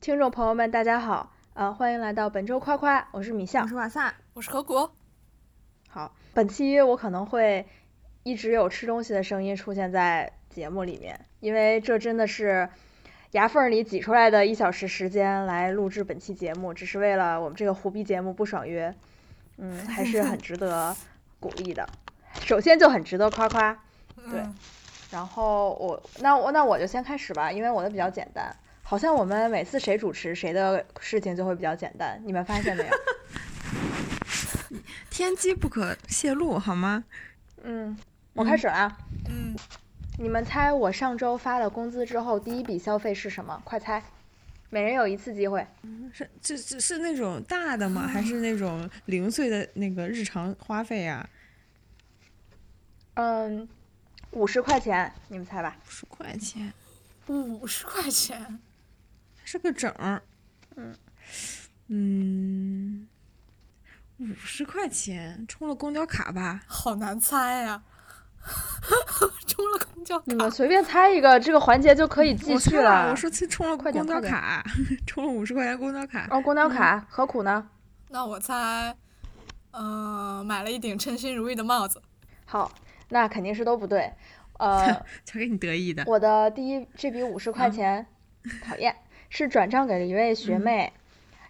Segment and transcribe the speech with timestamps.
[0.00, 4.88] 听众朋友们，大家好，呃，欢迎来到本周夸夸，我是米笑，我是瓦萨，我是何谷。
[5.90, 7.66] 好，本期我可能会
[8.22, 12.66] 一直有吃东西的声音出现在节目里面，因为这真的是
[13.32, 18.94] 牙缝里挤出来的一小时时间来录制本期节目，只是为了我们这个胡逼节目不爽约，
[19.58, 20.96] 嗯， 还是很值得
[21.38, 21.86] 鼓励的。
[22.40, 23.78] 首先就很值得夸夸，
[24.30, 24.42] 对。
[25.10, 28.56] 然后我那我那我就先开始吧，因为我的比较简单。
[28.90, 32.90] 好像我们每次谁主持谁的事情就会比较简单，你们发现没有？
[35.08, 37.04] 天机不可泄露，好吗？
[37.62, 37.96] 嗯，
[38.32, 38.98] 我开始了。
[39.28, 39.54] 嗯，
[40.18, 43.62] 你们猜我上周发了工资之后第一笔消费是什么？
[43.64, 44.02] 快猜！
[44.70, 45.64] 每人有一次机会。
[46.12, 48.08] 是这这是那种大的吗？
[48.08, 51.30] 还是那种零碎的那个日常花费呀？
[53.14, 53.68] 嗯。
[54.32, 55.76] 五十块钱，你们猜吧。
[55.86, 56.72] 五十块钱，
[57.28, 58.58] 五十块钱，
[59.50, 60.22] 是个整儿。
[60.76, 60.94] 嗯
[61.88, 63.08] 嗯，
[64.18, 66.60] 五十块钱充了公交卡吧？
[66.68, 67.82] 好难猜呀！
[69.48, 73.10] 充了公交卡，你们随便猜一个，这个环节就可以继续了。
[73.10, 74.62] 我说充了公交卡，
[75.04, 76.28] 充了五十块钱公交卡。
[76.30, 77.68] 哦，公交卡，何苦呢？
[78.10, 78.94] 那我猜，
[79.72, 82.00] 嗯，买了一顶称心如意的帽子。
[82.44, 82.70] 好。
[83.12, 84.12] 那肯定是都不对，
[84.60, 86.04] 呃， 就给你得意的。
[86.06, 88.06] 我的第一这笔五十块钱，
[88.62, 88.94] 讨厌，
[89.30, 90.92] 是转账给了一位学妹，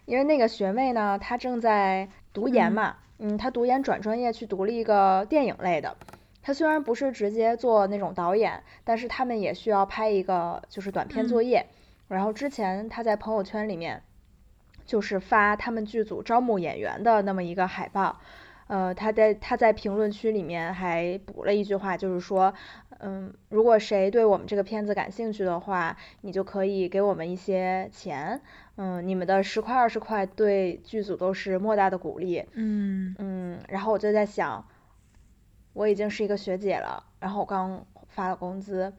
[0.04, 5.96] 因为那个学妹呢，她正在读研嘛，嗯，她读研转专业去读了一个电影类的。
[6.42, 11.66] 她虽然不是直接做那种导演，但是他们也需要拍一个就是短片作业。
[12.08, 14.02] 然后之前她在朋友圈里面，
[14.84, 18.20] 就是发他们剧组招募演员的那么一个海报。
[18.70, 22.54] 呃，他在他在评论区里面还补了一句话，就是说，
[23.00, 28.40] 嗯，如果谁对我们这个片子感兴趣的话，你就可以给我们一些钱，
[28.76, 34.64] 嗯，你们的十块二十块对剧组都是莫大的鼓励，嗯嗯，然后我就在想，
[35.72, 38.92] 我已经是一个学姐了，然后我刚发了工资，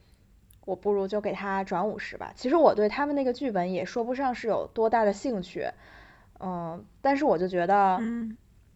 [0.65, 2.33] 我不如就给他转五十吧。
[2.35, 5.69] 其实我对他们那个剧本也说不上是有多大的兴趣，
[6.41, 8.01] 嗯，但是我就觉得，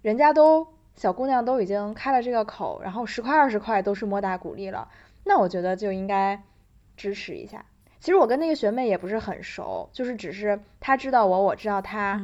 [0.01, 0.73] 人家都。
[0.95, 4.89] 小姑娘都已经开了这个口，然后十块二十块都是莫大鼓励了，
[5.25, 6.41] 那我觉得就应该
[6.95, 7.66] 支持一下。
[8.00, 12.22] 其实我跟那个学妹也不是很熟，就是只是她知道我，我知道她，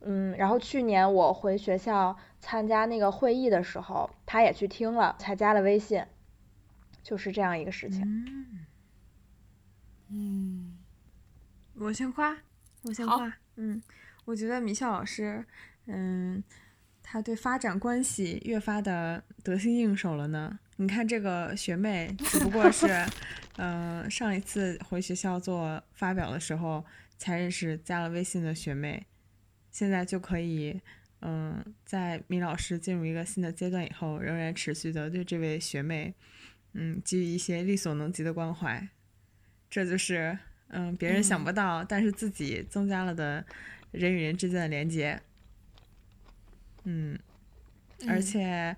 [0.00, 6.04] 嗯，然后去年我回学校参加那个会议的时候，她也去听了，才加了微信，
[7.02, 8.02] 就是这样一个事情。
[10.10, 10.76] 嗯，
[11.76, 12.36] 我先夸，
[12.82, 13.80] 我先夸，嗯，
[14.24, 15.44] 我觉得米笑老师，
[15.86, 16.42] 嗯。
[17.10, 20.58] 他对发展关系越发的得心应手了呢。
[20.76, 22.86] 你看这个学妹，只不过是，
[23.56, 26.84] 嗯，上一次回学校做发表的时候
[27.16, 29.06] 才认识，加了微信的学妹，
[29.70, 30.82] 现在就可以，
[31.22, 36.12] 嗯，在米老师进入一个新的阶段以后，仍然持续的对这位学妹，
[36.74, 38.86] 嗯，给予一些力所能及的关怀。
[39.70, 40.38] 这就是，
[40.68, 43.46] 嗯，别人想不到，但是自己增加了的
[43.92, 45.18] 人与人之间的连接。
[46.90, 47.18] 嗯，
[48.08, 48.74] 而且，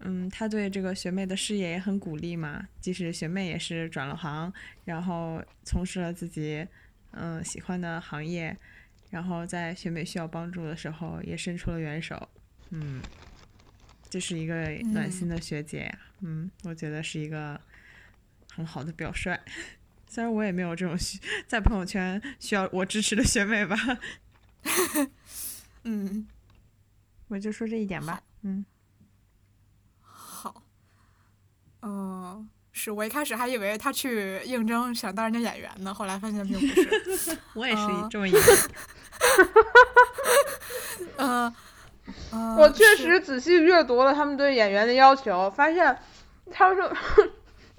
[0.00, 2.66] 嗯，他对这个学妹的事业也很鼓励嘛。
[2.80, 4.52] 即使学妹也是转了行，
[4.84, 6.66] 然后从事了自己
[7.12, 8.56] 嗯喜欢的行业，
[9.10, 12.28] 然后在学妹需要帮助的时候也伸出了援手。
[12.70, 13.00] 嗯，
[14.10, 15.98] 这是一个暖心的学姐呀。
[16.22, 17.60] 嗯，我觉得是一个
[18.50, 19.38] 很好的表率。
[20.08, 23.76] 虽然我也没有这种需在朋友圈需要我支持的学妹吧。
[25.84, 26.26] 嗯。
[27.28, 28.64] 我就说这一点吧，嗯，
[30.02, 30.62] 好，
[31.82, 37.38] 嗯，是我一开始还以为他去应征想当人家演员呢，后来发现并不是。
[37.54, 38.40] 我也是这么以为。
[41.16, 41.52] 嗯，
[42.58, 45.98] 我确实仔细阅读了他们对演员的要求，发现
[46.50, 46.92] 他说，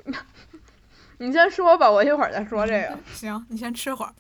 [1.20, 2.98] 你先说吧，我一会儿再说这个。
[3.14, 4.14] 行，你先吃会儿。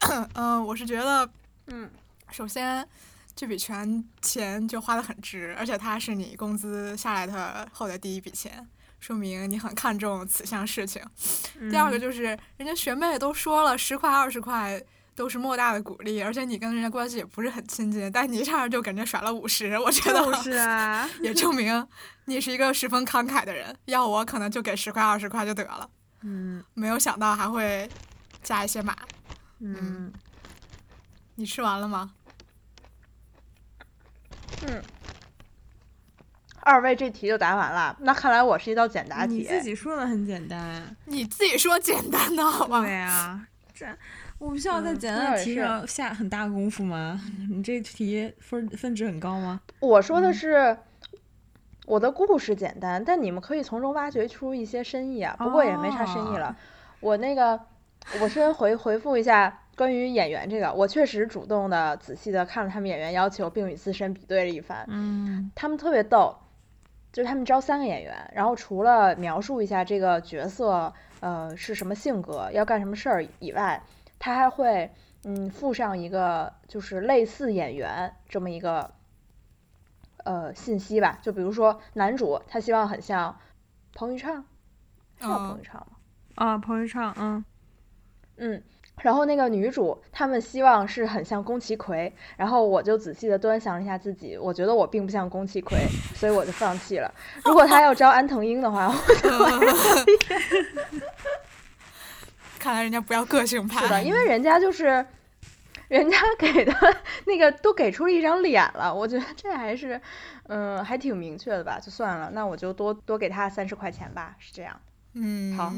[0.34, 1.30] 嗯，我是觉得，
[1.68, 1.88] 嗯，
[2.30, 2.86] 首先。
[3.34, 8.66] 这笔钱钱就花的很值，而且它是你工资下来的后的第一笔钱，
[9.00, 11.02] 说明你很看重此项事情。
[11.70, 14.80] 第二个就是人家学妹都说了，十块二十块
[15.14, 21.86] 都是莫大的鼓励，而且你跟人家关系也不是很亲近，但你一下就给人家甩了五十，我觉得是啊， 也证明
[22.26, 23.76] 你是一个十分慷慨的人。
[23.86, 25.88] 要我可能就给十块二十块就得了。
[26.20, 27.90] 嗯，没有想到还会
[28.42, 28.96] 加一些码。
[29.58, 30.12] 嗯，
[31.34, 32.12] 你吃完了吗？
[34.68, 34.82] 嗯，
[36.60, 39.34] 二位这题就答完了，那看来我是一道简答题。
[39.34, 42.82] 你自己说的很简单，你自己说简单的好吗？
[42.82, 43.86] 对啊，这
[44.38, 47.20] 我不需要在简单的题上下很大功夫吗？
[47.50, 49.60] 你这题分分值很高吗？
[49.80, 50.76] 我说的是
[51.86, 55.34] 我的故事简单，但你们可以从中挖掘出一些深意啊。
[55.38, 56.56] 不过也没啥深意了。
[57.00, 57.60] 我那个，
[58.20, 64.84] 我先回回复一下关于演员这个，我确实主动的、仔细的看了他们演员要求，并与自身比对了一番。
[64.88, 66.36] 嗯，他们特别逗，
[67.12, 73.82] 就是他们招三个演员，然后除了描述一下这个角色，呃，是什么性格，要干什么事儿以外。
[74.18, 74.90] 他还会，
[75.24, 78.92] 嗯，附上一个就是类似演员这么一个，
[80.18, 81.18] 呃，信息吧。
[81.22, 83.36] 就比如说男主，他希望很像
[83.94, 84.44] 彭昱畅，
[85.18, 85.96] 是叫彭昱畅吗？
[86.34, 87.44] 啊，彭昱畅，嗯，
[88.36, 88.62] 嗯。
[89.00, 92.12] 然后那个女主，他们希望是很像宫崎葵。
[92.36, 95.78] 然后我就仔细的端详了一下自己，我觉得我并不像宫崎葵，
[96.14, 97.12] 所以我就放弃了。
[97.44, 99.30] 如果他要招安藤英的话，我就。
[102.58, 105.04] 看来人家不要个性派，是的，因为人家就是，
[105.88, 106.72] 人家给的
[107.26, 110.00] 那个都给出了一张脸了，我觉得这还是，
[110.46, 114.80] 嗯，还挺明确的吧，就算了，那我就多多给他三十块钱吧，是这样。
[115.14, 115.72] 嗯，好，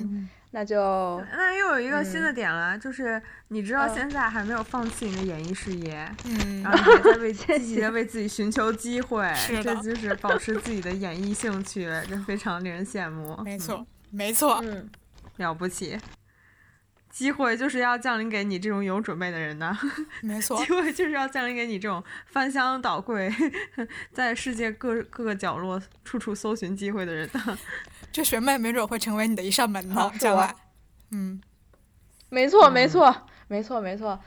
[0.55, 9.29] 那就那又有一个新的点了，就是你知道现在还没有放弃你的演艺事业，嗯，然后你还在为积极的为自己寻求机会，
[9.61, 13.37] 这就是保持自己的演艺兴趣，这非常令人羡慕。
[13.43, 14.89] 没错，没错，嗯，
[15.39, 15.99] 了不起。
[17.11, 19.77] 机会就是要降临给你这种有准备的人的，
[20.21, 20.65] 没 错。
[20.65, 23.33] 机会就是要降临给你这种翻箱倒柜，
[24.12, 27.59] 在世界各各个角落处处搜寻机会的人的。
[28.14, 30.55] 这学妹没准会成为你的一扇门呢，将来。
[31.11, 31.43] 嗯，
[32.31, 33.12] 没错，没错，
[33.49, 34.20] 没错，没错。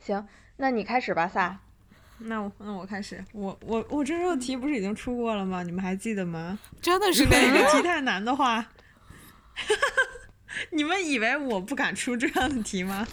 [0.00, 0.26] 行，
[0.56, 1.60] 那你开始吧，萨。
[2.20, 3.22] 那我那我开始。
[3.34, 5.62] 我我我这道题不是已经出过了吗？
[5.62, 6.58] 你们还记得吗？
[6.80, 8.66] 真的是那个题太难的话。
[10.72, 13.06] 你们以为我不敢出这样的题吗？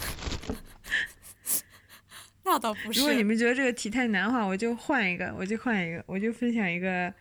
[2.43, 3.01] 那倒不是。
[3.01, 7.13] 如果你们觉得这个题太难的话，我就换一个，我就换一个，我就分享一个，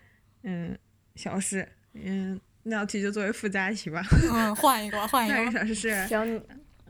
[0.45, 0.79] 嗯，
[1.17, 4.03] 小事，嗯，那道题就作为附加题吧。
[4.33, 5.51] 嗯，换一个，换一个。
[5.53, 6.45] 小事是，行，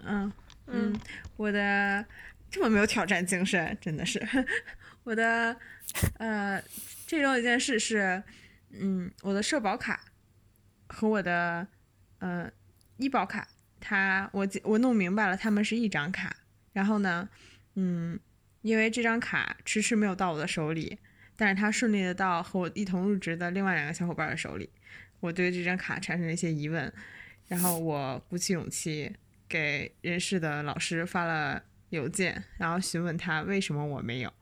[0.05, 0.33] 嗯
[0.67, 0.99] 嗯，
[1.37, 2.05] 我的
[2.51, 4.21] 这么没有挑战精神，真的是。
[5.05, 5.57] 我的，
[6.19, 6.63] 呃，
[7.07, 8.23] 这种一件事是，
[8.71, 10.01] 嗯，我的社保卡
[10.89, 11.67] 和我的，
[12.19, 12.51] 嗯。
[13.03, 13.49] 医保卡，
[13.81, 16.37] 它我我弄明白了，他们是一张卡。
[16.75, 17.27] 然后呢，
[17.77, 18.21] 嗯，
[18.61, 20.99] 因为这张卡迟迟没有到我的手里，
[21.35, 24.69] 但是它顺利的到和我一同入职的另外两个小伙伴的手里，
[25.21, 26.93] 我对这张卡产生了一些疑问。
[27.49, 29.13] 然后我鼓起勇气
[29.49, 34.33] 给人事的老师发了邮件，然后询问他为什么我没有。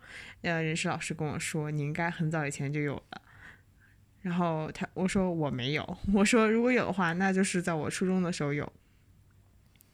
[0.42, 3.22] 呃，人事老师跟我说，你应该很早以前就有了。
[4.20, 8.70] 然后他我说我没有，我说如果有的话，那就是在我初中的时候有。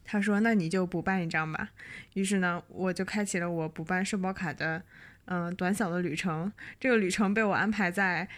[0.02, 1.70] 他说那你就补办一张吧。
[2.14, 4.82] 于是呢，我就开启了我补办社保卡的
[5.26, 6.52] 嗯短小的旅程。
[6.80, 8.28] 这个旅程被我安排在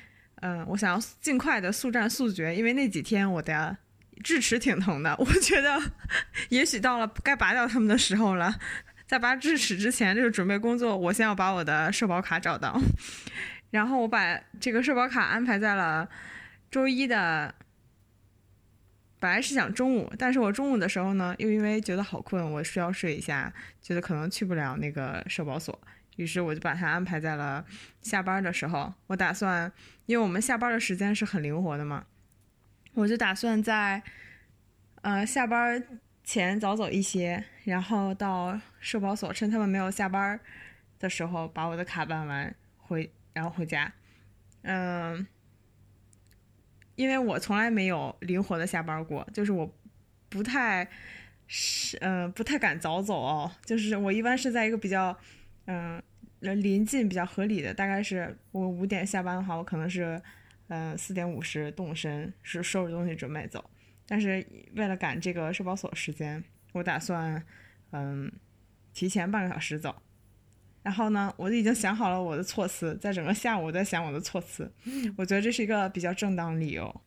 [0.43, 3.77] 嗯，我想要尽快的速战速决，因为那几天我的
[4.23, 5.15] 智齿挺疼的。
[5.19, 5.81] 我觉得
[6.51, 8.55] 也许到了该拔掉他们的时候了。
[9.07, 12.77] 在拔智齿之前，这个准备工作，我先要把我的社保卡找到。
[13.71, 16.09] 然后我把这个社保卡安排在了
[16.71, 17.55] 周一的，
[19.21, 25.81] 本来是想中午，但是我中午的时候呢，又因为觉得好困，我需要睡一下，觉得可能去不了那个社保所，
[26.17, 27.65] 于是我就把它安排在了
[28.03, 28.93] 下班的时候。
[29.07, 29.71] 我打算，
[30.07, 32.05] 因为我们下班的时间是很灵活的嘛，
[32.95, 34.03] 我就打算在，
[35.03, 40.39] 呃，下班前早走一些，然后到社保所，趁他们没有下班
[40.99, 43.11] 的时候，把我的卡办完回。
[43.37, 43.93] 然后回家，
[44.63, 45.27] 嗯，
[46.95, 49.71] 因为我从来没有灵活的下班过，就是我
[50.31, 50.89] 不太
[51.47, 53.53] 是，嗯，不太敢早走哦。
[53.63, 55.15] 就是我一般是在一个比较，
[55.67, 56.03] 嗯，
[56.41, 60.21] 临近、比较合理的，大概是我五点下班的话，我可能是，
[60.69, 63.69] 嗯，四点五十动身，是收拾东西准备走。
[64.07, 66.43] 但是为了赶这个社保所时间，
[66.73, 67.45] 我打算，
[67.91, 68.31] 嗯，
[68.93, 69.95] 提前半个小时走。
[70.83, 74.73] 然后呢，我已经想好了我的措辞，在整个下午我在想我的措辞，
[75.17, 77.01] 我觉得这是一个比较正当理由。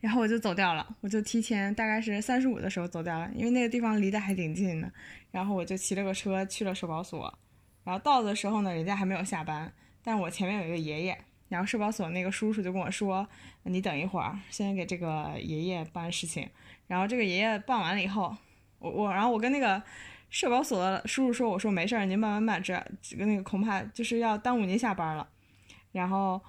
[0.00, 4.90] 然后我就走掉了，我就提前大概是三十五的时候走掉了，因为那个地方离得还挺近的。
[5.30, 7.38] 然后我就骑了个车去了社保所，
[7.84, 9.72] 然后到的时候呢，人家还没有下班，
[10.02, 11.16] 但我前面有一个爷爷，
[11.48, 13.28] 然后社保所那个叔叔就跟我说
[13.64, 16.48] ：“你等一会儿，先给这个爷爷办事情。”
[16.88, 18.36] 然后这个爷爷办完了以后，
[18.78, 19.82] 我我然后我跟那个。
[20.30, 25.28] 社保所的叔叔说：“我说没事儿，您慢慢办，这几个那个恐怕就是要耽误您下班了。”
[25.92, 26.40] 然后，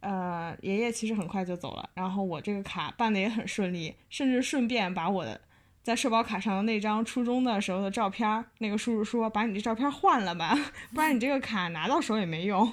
[0.00, 1.90] 呃，爷爷其实很快就走了。
[1.94, 5.40] 然后我这个卡办的也很顺利，甚至顺便把我的
[5.82, 10.56] 在社保卡上的那张初中的时候的照片，那个叔叔说把你这照片换了吧，
[10.94, 12.72] 不然你这个卡拿到手也没用。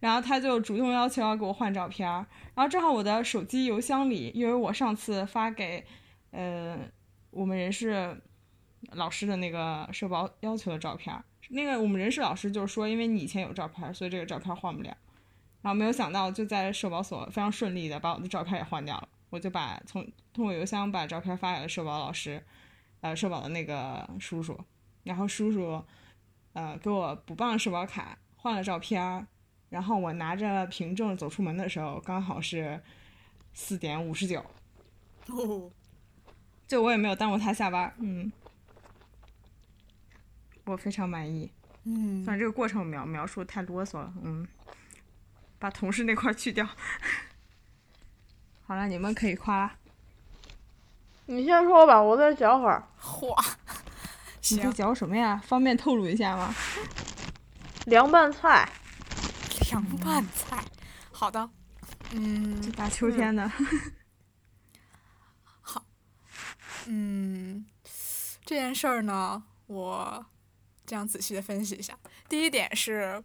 [0.00, 2.06] 然后他就主动要求要给我换照片，
[2.54, 5.82] 然后正好我的手机邮箱里因为我上次发给，
[6.30, 6.78] 呃，
[7.30, 8.20] 我们人事
[8.92, 11.14] 老师的那个社保要求的照片。
[11.48, 14.94] 那个我们人事老师就是说，因为你以前有照片，所以这个照片换不了。
[15.62, 19.08] 然后没有想到，就在社保所非常顺利的把我的照片也换掉了。
[19.34, 20.00] 我就把从
[20.32, 22.40] 通过邮箱把照片发给了社保老师，
[23.00, 24.56] 呃，社保的那个叔叔，
[25.02, 25.84] 然后叔叔，
[26.52, 29.26] 呃，给我补办了社保卡，换了照片，
[29.70, 32.80] 然后我拿着凭证走出门的时候，刚好是
[33.52, 34.38] 四点五十九，
[35.26, 35.68] 哦，
[36.68, 38.30] 就我也没有耽误他下班，嗯，
[40.64, 41.50] 我非常满意，
[41.82, 44.46] 嗯，反正这个过程描描述太啰嗦了，嗯。
[45.56, 46.68] 把同事那块去掉。
[48.66, 49.70] 好了，你们可以夸。
[51.26, 52.86] 你先说吧，我再嚼会儿。
[53.00, 53.34] 嚯，
[54.50, 55.40] 你在嚼什么呀？
[55.46, 56.54] 方便透露一下吗？
[57.86, 58.68] 凉拌菜。
[59.70, 60.64] 凉拌菜，
[61.12, 61.50] 好的。
[62.12, 63.50] 嗯，这大秋天的。
[65.60, 65.84] 好。
[66.86, 67.66] 嗯，
[68.44, 70.26] 这件事儿呢，我
[70.86, 71.98] 这样仔细的分析一下。
[72.28, 73.22] 第一点是，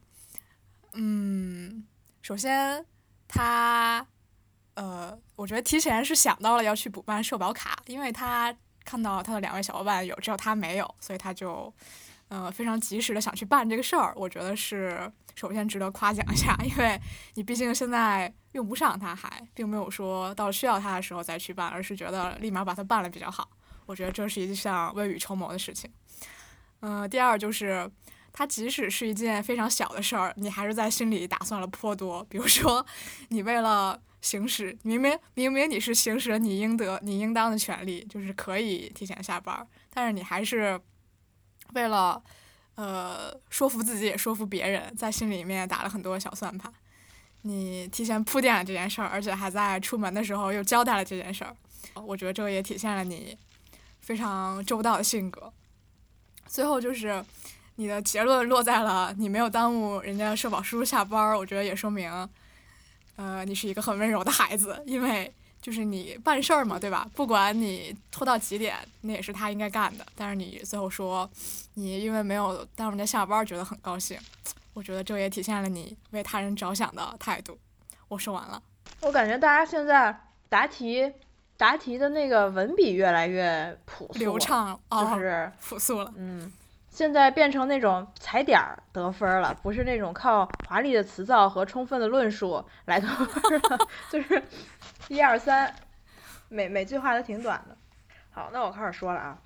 [0.93, 1.86] 嗯。
[2.22, 2.86] 首先，
[3.27, 4.05] 他，
[4.79, 8.55] 呃，我觉得提前是想到了要去补办社保卡，因为他
[8.86, 11.74] 看到他的两位小伙伴有，只有他没有，所以他就，
[12.29, 14.13] 呃，非常及时的想去办这个事儿。
[14.15, 16.98] 我觉得是首先值得夸奖一下，因为
[17.33, 23.50] 你毕竟现在用不上他，还并没有说到需要他的时候再去办，而是觉得立马把它办了比较好。
[23.86, 25.91] 我觉得这是一项未雨绸缪的事情。
[26.79, 27.91] 嗯，第二就是。
[28.31, 32.24] 它即使是一件非常小的事儿，你还是在心里打算了颇多。
[32.29, 32.86] 比如说，
[33.29, 40.79] 你为了行使明明明明你是行使了你应得、你应当的权利，就是可以提前下班，但是你还是
[41.73, 42.21] 为了
[42.75, 46.71] 呃说服自己也说服别人，在心里面打了很多小算盘。
[47.43, 51.55] 你提前铺垫了这件事儿，而且还在出门的时候又交代了这件事儿。
[51.95, 53.38] 我觉得这个也体现了你
[53.99, 55.51] 非常周到的性格。
[56.47, 57.23] 最后就是。
[57.75, 62.11] 你的结论落在了你没有耽误人家社保叔叔下班儿，我觉得也说明，
[63.19, 65.29] 呃，你是一个很温柔的孩子，因为
[65.61, 67.05] 就是你办事儿嘛，对吧？
[67.13, 70.05] 不管你拖到几点，那也是他应该干的。
[70.15, 71.29] 但是你最后说，
[71.73, 74.17] 你因为没有耽误人家下班，觉得很高兴，
[74.73, 77.59] 我觉得这也体现了你为他人着想的态度。
[78.07, 78.63] 我说完了。
[79.01, 81.11] 我感觉大家现在答题
[81.57, 86.49] 答题的那个文笔越来越朴素流畅，就是朴素了，嗯。
[86.99, 94.43] 现在变成那种踩点儿得分了，不是那种靠华丽的词藻和充分的论述来得分了， 就是
[95.07, 95.73] 一二三，
[96.49, 97.77] 每每句话都挺短的。
[98.31, 99.37] 好，那我开始说了啊，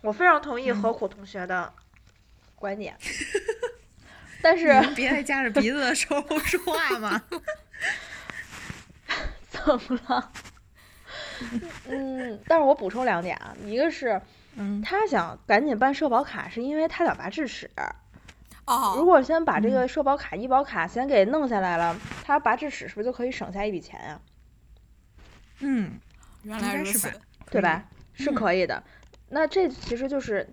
[0.00, 1.70] 我非常同意何苦同学的
[2.54, 2.96] 观点，
[4.40, 7.22] 但是别还夹着鼻子的时候说话嘛？
[9.50, 10.32] 怎么了？
[11.86, 14.18] 嗯，但是我补充两点啊，一个是。
[14.82, 17.70] 他想赶紧办社保卡，是因为他想拔智齿。
[18.66, 18.94] 哦。
[18.96, 24.20] 如果先把这个社保卡、医保卡先给弄下来了，他拔智齿是不是就可以省下一笔钱呀？
[25.60, 26.00] 嗯，
[26.42, 27.10] 原来如此，
[27.50, 27.84] 对吧？
[28.12, 28.82] 是可以的。
[29.28, 30.48] 那这其实就是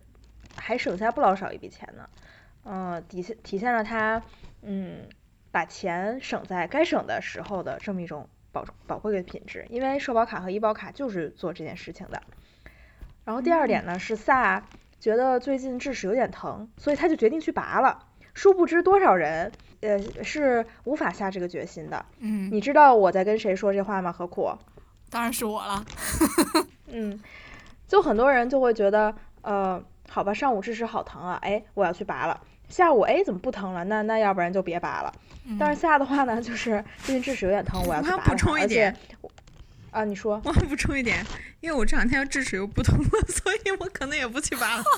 [0.55, 2.09] 还省下不老少一笔钱呢。
[2.63, 4.21] 嗯，体现体现了他
[4.61, 5.07] 嗯
[5.51, 9.65] 把钱省在该省的时候的这么一种宝宝贵的品质。
[9.69, 12.21] 因为社保卡和医保卡就是做这件事情的。
[13.23, 14.63] 然后第二点呢，是萨
[14.99, 18.05] 觉得最近智齿有点疼，所以他就决定去拔了。
[18.33, 19.51] 殊不知多少人，
[19.81, 22.05] 呃，是无法下这个决心的。
[22.19, 24.11] 嗯，你知道我在跟谁说这话吗？
[24.11, 24.49] 何苦？
[25.09, 25.83] 当然是我了。
[26.87, 27.21] 嗯，
[27.87, 32.41] 就很多人就会觉得，呃，好吧，上午智齿好疼啊，哎，我要去拔了。
[32.69, 33.83] 下午哎，怎么不疼了？
[33.83, 35.13] 那那要不然就别拔了。
[35.59, 38.35] 但是下的话呢，就是最近智齿有点疼，我要去拔了。
[38.61, 38.95] 而且。
[39.91, 41.25] 啊，你说，我补充一点，
[41.59, 44.83] 因为我这两天智齿又不通了， 所以我可能也不去拔了。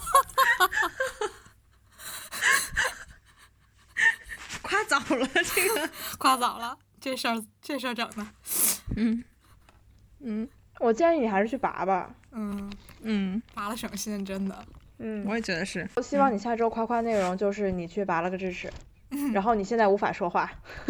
[4.62, 8.26] 夸早了，这个 夸早了，这事儿这事儿整的，
[8.96, 9.24] 嗯。
[10.26, 10.48] 嗯，
[10.80, 12.72] 我建议你还是去拔吧，嗯
[13.02, 14.66] 嗯，拔了省心，真的，
[15.00, 15.86] 嗯，我也觉得是。
[15.96, 18.72] 我希望你下周夸夸内容就是你去拔了个智齿，
[19.34, 20.52] 然后你现在无法说话，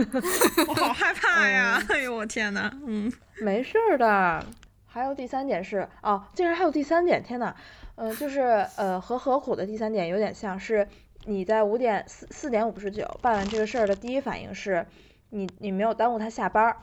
[0.68, 1.82] 我好害怕呀！
[1.90, 3.12] 哎呦我天呐，嗯。
[3.42, 4.46] 没事儿的，
[4.86, 7.56] 还有第三点是哦，竟然还有第三点，天呐，
[7.96, 8.42] 嗯，就是
[8.78, 10.88] 呃和何苦的第三点有点像是
[11.26, 14.86] 你在五点四四点五十九办完这个事儿的第一反应是，
[15.30, 16.78] 你你没有耽误他下班儿。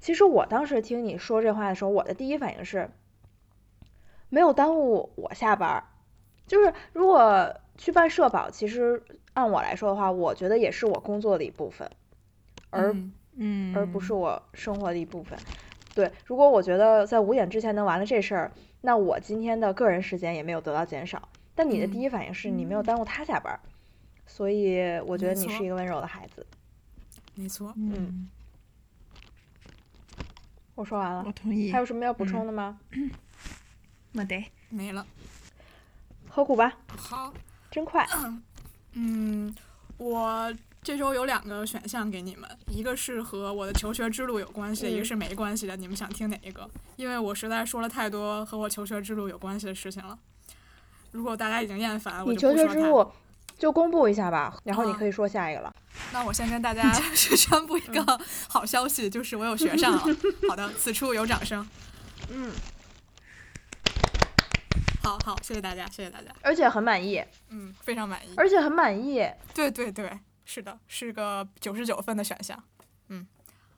[0.00, 2.88] 其实我当时听你说这话的时候，我的第一反应是，
[4.28, 5.82] 没有耽误我下班。
[6.46, 9.02] 就是如果去办社保，其实
[9.38, 11.88] 按我来说的话，我觉得也是我工作的一部分，
[12.70, 12.92] 而
[13.36, 15.38] 嗯，而不是我生活的一部分。
[15.94, 21.28] 对，如果我觉得在五点之前能完了这事儿，那我今天的个人时间也没有得到减少。
[21.54, 23.56] 但你的第一反应是你没有耽误他下班，
[24.26, 26.44] 所以我觉得你是一个温柔的孩子。
[27.36, 28.28] 没错，嗯，
[30.74, 31.70] 我说完了，我同意。
[31.70, 32.76] 还有什么要补充的吗？
[34.10, 35.06] 没得，没了。
[36.28, 36.76] 喝苦吧。
[36.88, 37.32] 好，
[37.70, 38.04] 真快。
[38.24, 38.42] 嗯，
[39.96, 45.76] 我这周有两个选项给你们，一个是和我的求学之路有关系，一个是没关系的。
[45.76, 46.68] 你们想听哪一个？
[46.96, 50.16] 因为我实在说了太多和我求学之路有关系的事情了。
[51.10, 53.10] 如果大家已经厌烦，我求学之路
[53.58, 55.74] 就公布一下吧，然后你可以说下一个了。
[56.12, 60.16] 那我先跟大家宣布一个好消息，就是我有学上了。
[60.48, 61.66] 好的，此处有掌声。
[62.30, 62.52] 嗯。
[65.08, 66.26] 好好，谢谢大家，谢谢大家。
[66.42, 67.24] 而且很满意。
[67.48, 68.34] 嗯，非常满意。
[68.36, 69.26] 而且很满意。
[69.54, 72.62] 对对对，是的，是个九十九分的选项。
[73.08, 73.26] 嗯，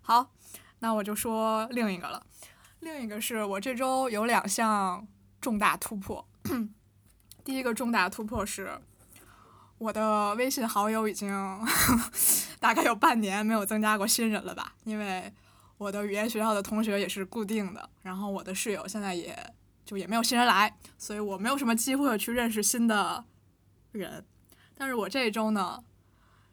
[0.00, 0.32] 好，
[0.80, 2.26] 那我就说另一个了。
[2.80, 5.06] 另一个是我这周有两项
[5.40, 6.26] 重大突破。
[7.44, 8.76] 第一个重大突破是，
[9.78, 11.30] 我的微信好友已经
[12.58, 14.74] 大概有半年没有增加过新人了吧？
[14.82, 15.32] 因为
[15.78, 19.54] 我的语言学校的同学也是固定的，然后我的室友现在也。
[19.90, 23.24] 就也没有新人来，所以我没有什么机会去认识新的
[23.90, 24.24] 人。
[24.76, 25.82] 但是我这一周呢，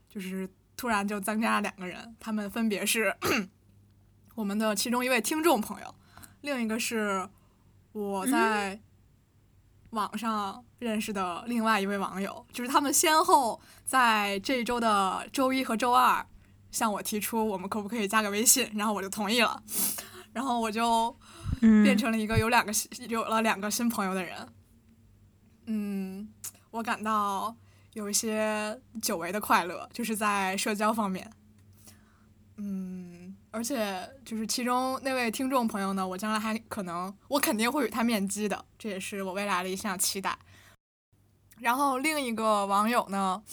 [0.09, 3.15] 就是突然就增加了两个人，他们分别是
[4.33, 5.95] 我们的其中一位听众朋友，
[6.41, 7.29] 另一个是
[7.91, 8.79] 我在
[9.91, 12.43] 网上认识的另外一位网友。
[12.51, 16.25] 就是他们先后在这一周的周一和周二
[16.71, 19.61] 向我提出，我们可不可以加个微信，然后我就同意了，
[20.33, 21.15] 然后我就。
[21.59, 22.71] 变成了一个有两个
[23.07, 24.47] 有了两个新朋友的人，
[25.65, 26.27] 嗯，
[26.71, 27.55] 我感到
[27.93, 31.31] 有一些久违的快乐，就是在社交方面，
[32.57, 40.37] 嗯，而且就是其中那位听众朋友呢，我将来还可能，我肯定会与他面基的，这也是我未来的一项期待。
[41.59, 43.43] 然后另一个网友呢，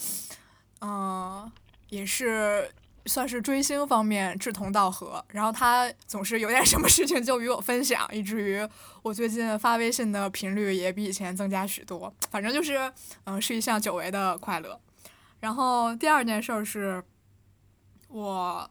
[0.81, 1.51] 嗯，
[1.89, 2.71] 也是。
[3.07, 8.67] 算是追星方面志同道合，然后他总是有点什么事情就与我分享，以至于
[9.03, 12.11] 我最近发微信的频率也比以前增加许多。
[12.31, 12.91] 反正就是，
[13.25, 14.79] 嗯，是一项久违的快乐。
[15.39, 17.03] 然后第二件事儿是，
[18.07, 18.69] 我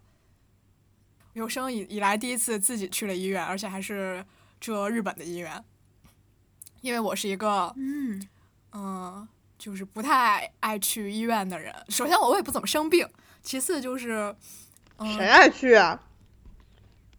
[1.35, 4.25] 有生以以来第一次自己去了医院，而且还是
[4.59, 5.65] 这日本的医院，
[6.81, 8.29] 因为我是一个，嗯
[8.73, 11.73] 嗯，就是不太爱去医院的人。
[11.89, 13.09] 首先，我也不怎么生病。
[13.45, 14.35] 其次就是，
[15.17, 16.01] 谁爱去啊？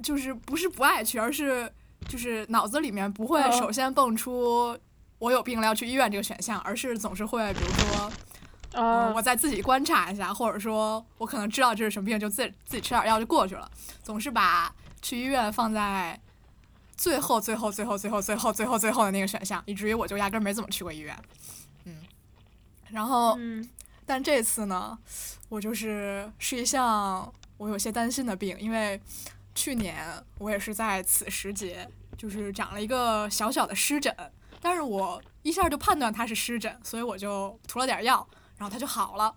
[0.03, 1.71] 就是不是不爱去，而是
[2.09, 4.77] 就是脑子里面不会首先蹦出
[5.19, 8.11] 我有病了要去医院这个选项，而是总是会比如说，
[8.73, 13.69] 嗯，我再自己观察一下，或者说我可能知道这是什么病，就自己自己吃点药就过去了。
[14.03, 16.19] 总是把去医院放在
[16.97, 21.15] 最后、最后、最后、最后、最后、最后、最后的那个选项，以至于我就压根没怎么去过医院。
[21.85, 21.95] 嗯，
[22.89, 23.37] 然后。
[24.05, 24.97] 但这次呢，
[25.49, 29.01] 我就是是一项我有些担心的病，因为
[29.55, 30.05] 去年
[30.37, 34.15] 我也是在此时节，就是长了一个小小的湿疹，
[34.61, 39.35] 但是我一下就判断它是湿疹，所以我就涂了点药，然后它就好了，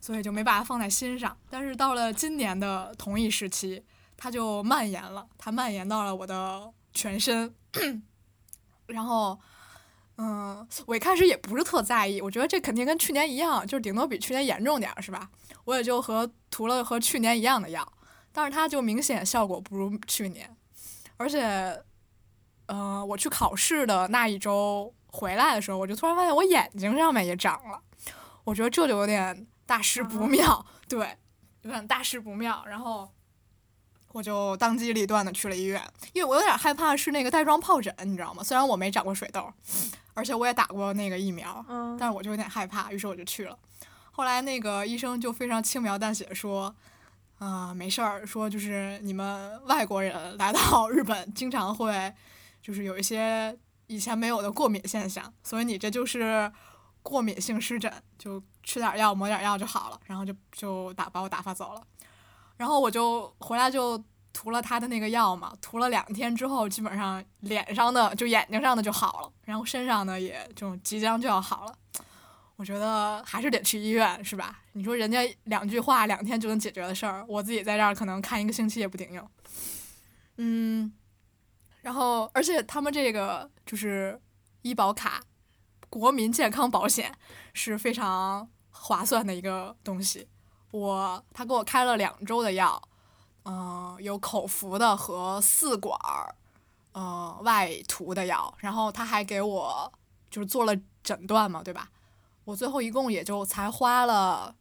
[0.00, 1.34] 所以就没把它放在心上。
[1.48, 3.82] 但是到了今年的同一时期，
[4.16, 7.54] 它就蔓延了，它蔓延到了我的全身，
[8.86, 9.40] 然后。
[10.24, 15.28] 嗯，我一开始也不是特在意，我觉得这肯定跟去年一样，就是顶多比去年严重点儿，是吧？
[15.64, 17.84] 我也就和涂了和去年一样的药，
[18.30, 20.48] 但是它就明显效果不如去年，
[21.16, 21.82] 而且，
[22.66, 27.80] 嗯，我去考试的那一周回来的时候，我就突然发现我眼睛上面也长了，
[28.44, 31.16] 我觉得这就有点大事不妙， 对，
[31.62, 33.10] 有点大事不妙，然后。
[34.12, 38.42] 我就当机立断的去了医院，因为我有点害怕是那个带状疱疹，你知道吗？
[38.44, 39.50] 虽然我没长过水痘，
[40.14, 41.64] 而且我也打过那个疫苗，
[41.98, 43.58] 但是我就有点害怕，于是我就去了。
[44.10, 46.74] 后来那个医生就非常轻描淡写说，
[47.38, 52.12] 啊，没事儿，说就是你们外国人来到日本经常会
[52.60, 56.52] 就是有一些以前没有的过敏现象，所以你这就是
[57.02, 61.82] 过敏性湿疹，就吃点药抹点药就好了，然后就就打把我打发走了。
[62.62, 64.00] 然后我就回来就
[64.32, 71.74] 涂了他的那个药嘛，涂了两天之后，基本上脸上的就眼睛上的就好了，然后身上呢也就即将就要好了。
[72.54, 74.60] 我觉得还是得去医院，是吧？
[74.74, 79.28] 你说人家两句话两天就能解决的事儿，我自己在这儿可能看一个星期也不顶用。
[80.36, 80.92] 嗯，
[81.80, 84.22] 然后而且他们这个就是
[84.60, 85.20] 医保卡、
[85.90, 87.12] 国民健康保险
[87.54, 90.28] 是非常划算的一个东西。
[90.72, 92.82] 我他给我开了两周的药，
[93.44, 96.34] 嗯，有口服的和四管儿，
[96.90, 98.52] 呃，外涂的药。
[98.58, 99.92] 然后他还给我
[100.28, 101.88] 就是做了诊断嘛，对吧？
[102.44, 104.56] 我最后一共也就才花了。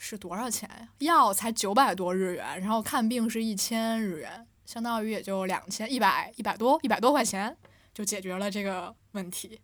[0.00, 0.88] 是多少钱呀？
[0.98, 7.56] 药才九百多日元，然后看病是一千日元，相当于也就两千一百一百多一百多块钱
[7.92, 9.60] 就解决了这个问题。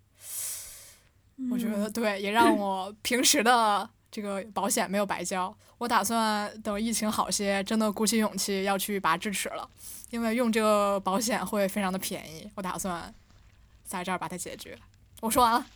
[1.53, 5.53] 我觉得对，也让我平时的这个保险没有白交。
[5.79, 9.69] 我打算等疫情好些，真的鼓起勇气要去拔智齿了，
[10.11, 12.49] 因为用这个保险会非常的便宜。
[12.55, 13.13] 我打算
[13.83, 14.79] 在这儿把它解决。
[15.21, 15.67] 我说完了。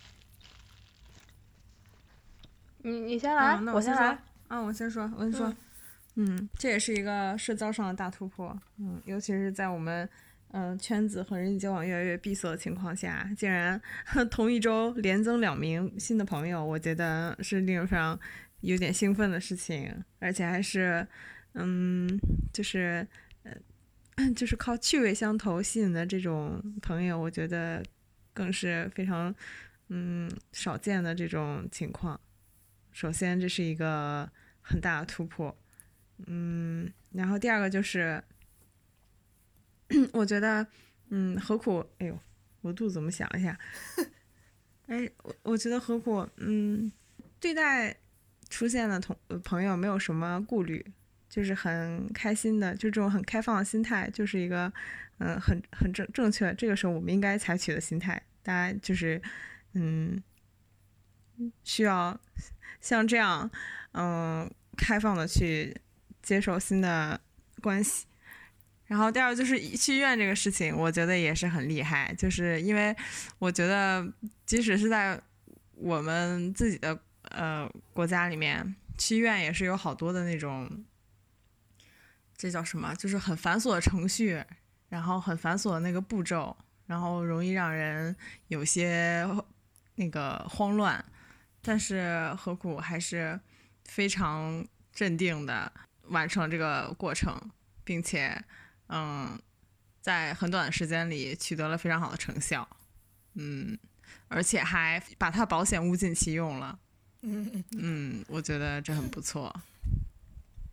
[2.82, 4.16] 你你先来，我先来。
[4.46, 5.52] 啊，我先说，我先说，
[6.14, 10.08] 嗯，这也是一个社交上的大突破，嗯，尤其是在我们
[10.52, 13.80] 嗯圈子和人际交往越来越闭塞的情况下，竟然
[14.30, 18.18] 同一周连增两名新的朋友，我觉得是令人非常
[18.60, 21.06] 有点兴奋的事情，而且还是
[21.54, 22.08] 嗯，
[22.52, 23.06] 就是
[23.44, 23.52] 呃，
[24.34, 27.82] 就是靠趣味相投吸引的这种朋友，我觉得
[28.32, 29.34] 更是非常
[29.88, 32.18] 嗯少见的这种情况。
[32.90, 34.28] 首先，这是一个
[34.60, 35.56] 很大的突破，
[36.26, 38.22] 嗯，然后第二个就是，
[40.12, 40.66] 我觉得，
[41.10, 41.84] 嗯，何苦？
[41.98, 42.18] 哎呦，
[42.60, 43.58] 我肚子怎么响一下？
[44.86, 46.26] 哎，我我觉得何苦？
[46.36, 46.90] 嗯，
[47.40, 47.96] 对待
[48.48, 50.84] 出现的同朋友没有什么顾虑，
[51.28, 54.72] 就是很开心的，就这种很开放的心态，就是一个，
[55.18, 56.52] 嗯，很很正正确。
[56.54, 59.20] 这个时候我们应该采取的心态，大家就是，
[59.74, 60.22] 嗯，
[61.64, 62.18] 需要。
[62.80, 63.50] 像这样，
[63.92, 65.76] 嗯，开放的去
[66.22, 67.20] 接受新的
[67.60, 68.06] 关系，
[68.88, 72.96] 然后第二就是去医院这个事情，我觉得也是很厉害，就是因为
[73.38, 74.04] 我觉得
[74.44, 75.20] 即使是在
[75.74, 76.98] 我们自己的
[77.28, 80.84] 呃国家里面，去医院也是有好多的那种，
[82.36, 82.94] 这叫什么？
[82.94, 84.42] 就是很繁琐的程序，
[84.88, 88.16] 然后很繁琐的那个步骤，然后容易让人
[88.48, 89.28] 有些
[89.96, 91.04] 那个慌乱。
[91.60, 93.38] 但是何苦还是
[93.84, 95.70] 非常镇定的
[96.04, 97.38] 完成这个过程，
[97.84, 98.42] 并且，
[98.88, 99.38] 嗯，
[100.00, 102.68] 在很短的时间里取得了非常好的成效，
[103.34, 103.78] 嗯，
[104.28, 106.78] 而且还把他保险物尽其用了，
[107.22, 109.54] 嗯嗯，我觉得这很不错。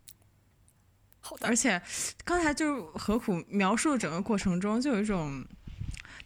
[1.22, 1.82] 好的，而且
[2.24, 5.46] 刚才就是何苦描述整个过程中，就有一种。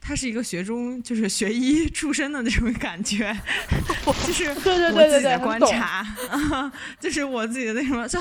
[0.02, 3.38] 他是一个学中就是学医出身的那种感觉，
[4.25, 6.71] 就是我自己的观察，
[7.02, 8.17] 就是我自己的那什么，就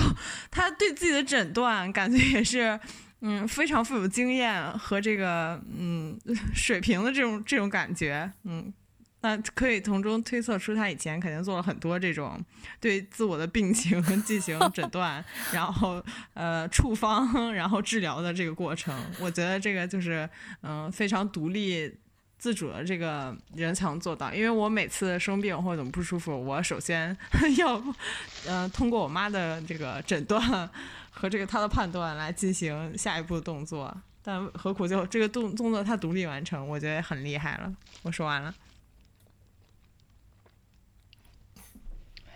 [0.51, 2.79] 他对自己的诊断感觉也是，
[3.21, 6.19] 嗯，非常富有经验和这个嗯
[6.55, 8.73] 水平的这种这种感觉，嗯。
[9.21, 12.41] 那可以从中推测出，他以前肯定做了很多这种
[12.79, 16.01] 对自我的病情进行诊 断，然后
[16.35, 18.97] 呃处方，然后治疗的这个过程。
[19.19, 20.31] 我觉得这个就是
[20.63, 21.93] 嗯非常独立
[22.39, 24.33] 自主的这个人才能做到。
[24.33, 27.15] 因为我每次生病或者怎么不舒服，我首先
[27.59, 27.83] 要
[28.47, 30.71] 嗯通过我妈的这个诊断
[31.19, 33.93] 和这个他的判断来进行下一步的动作。
[34.23, 37.75] 但何苦就这个动动作他独立完成，我觉得很厉害了。
[38.03, 38.55] 我说完了。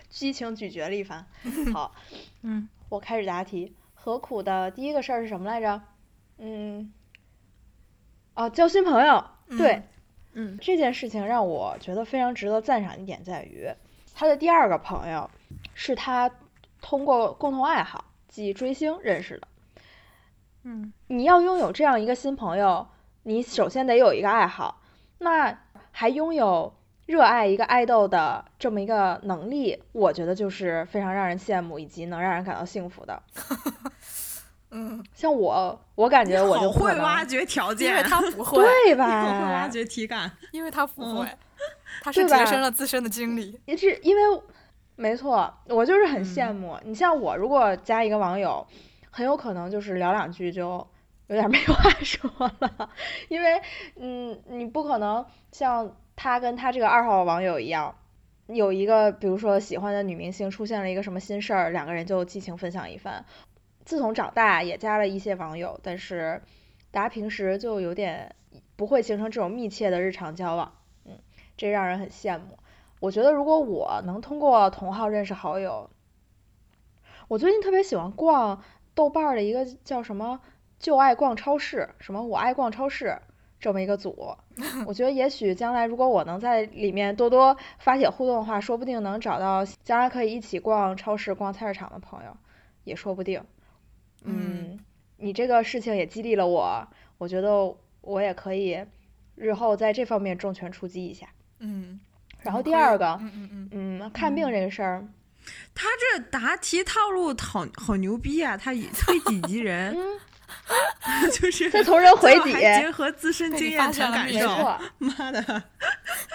[0.09, 1.25] 激情咀嚼了一番，
[1.73, 1.95] 好，
[2.41, 3.73] 嗯，我开始答题。
[3.93, 5.81] 何苦的第一个事儿是什么来着？
[6.39, 6.91] 嗯，
[8.33, 9.23] 哦，交新朋友，
[9.57, 9.81] 对，
[10.33, 13.71] 嗯，这件事情让我觉得非常值得赞赏一点在于，
[14.13, 15.29] 他的第二个朋友
[15.73, 16.29] 是他
[16.81, 19.47] 通过共同爱好，即追星认识的。
[20.63, 22.87] 嗯，你要拥有这样一个新朋友，
[23.21, 24.81] 你首先得有一个爱好，
[25.19, 25.59] 那
[25.91, 26.73] 还拥有。
[27.05, 33.21] 热爱一个爱豆的这么一个能力，我觉得就是非常让人羡慕，以及能让人感到幸福的。
[34.71, 39.21] 嗯，像我，我感觉我就会挖掘条件， 因为他不会，对吧？
[39.21, 41.27] 会挖掘体感，因为他不会，
[42.01, 43.59] 他是提升了自身的经历。
[43.65, 44.41] 也是因为，
[44.95, 46.93] 没错，我就是很羡慕你。
[46.95, 48.65] 像我，如果加一个网友，
[49.09, 50.87] 很有可能就是聊两句就
[51.27, 52.29] 有点没话说
[52.59, 52.89] 了，
[53.29, 53.61] 因为，
[53.95, 55.95] 嗯，你不可能像。
[56.15, 57.95] 他跟他这个二号网友一样，
[58.45, 63.25] 有一个比如说喜欢的女明星出现了一个什么新事儿，两个人就激情分享一番。
[63.83, 66.43] 自从长大也加了一些网友，但是
[66.91, 68.35] 大家平时就有点
[68.75, 70.71] 不会形成这种密切的日常交往，
[71.03, 71.17] 嗯，
[71.57, 72.59] 这让人很羡慕。
[73.03, 75.89] 我觉得如果我能通过同号认识好友，
[77.27, 78.63] 我最近特别喜欢逛
[78.95, 80.39] 豆瓣的一个叫什么
[80.79, 83.19] “就爱逛超市”，什么“我爱逛超市”。
[83.59, 84.37] 这么一个组。
[84.87, 92.37] 我觉得也许将来如果我能在里面多多发帖互动的话，说不定能找到将来可以一起逛超市、逛菜市场的朋友，
[92.85, 93.43] 也说不定。
[94.23, 94.79] 嗯，
[95.17, 96.87] 你这个事情也激励了我，
[97.17, 98.85] 我觉得我也可以
[99.35, 101.27] 日后在这方面重拳出击一下。
[101.59, 101.99] 嗯。
[102.43, 105.03] 然后第二个，嗯嗯嗯嗯，看病这个事儿，
[105.73, 108.55] 他这答题套路好好牛逼啊！
[108.55, 109.95] 他以推己及人，
[111.33, 114.47] 就是再从人回己，结合自身经验谈感受。
[114.99, 115.41] 妈的，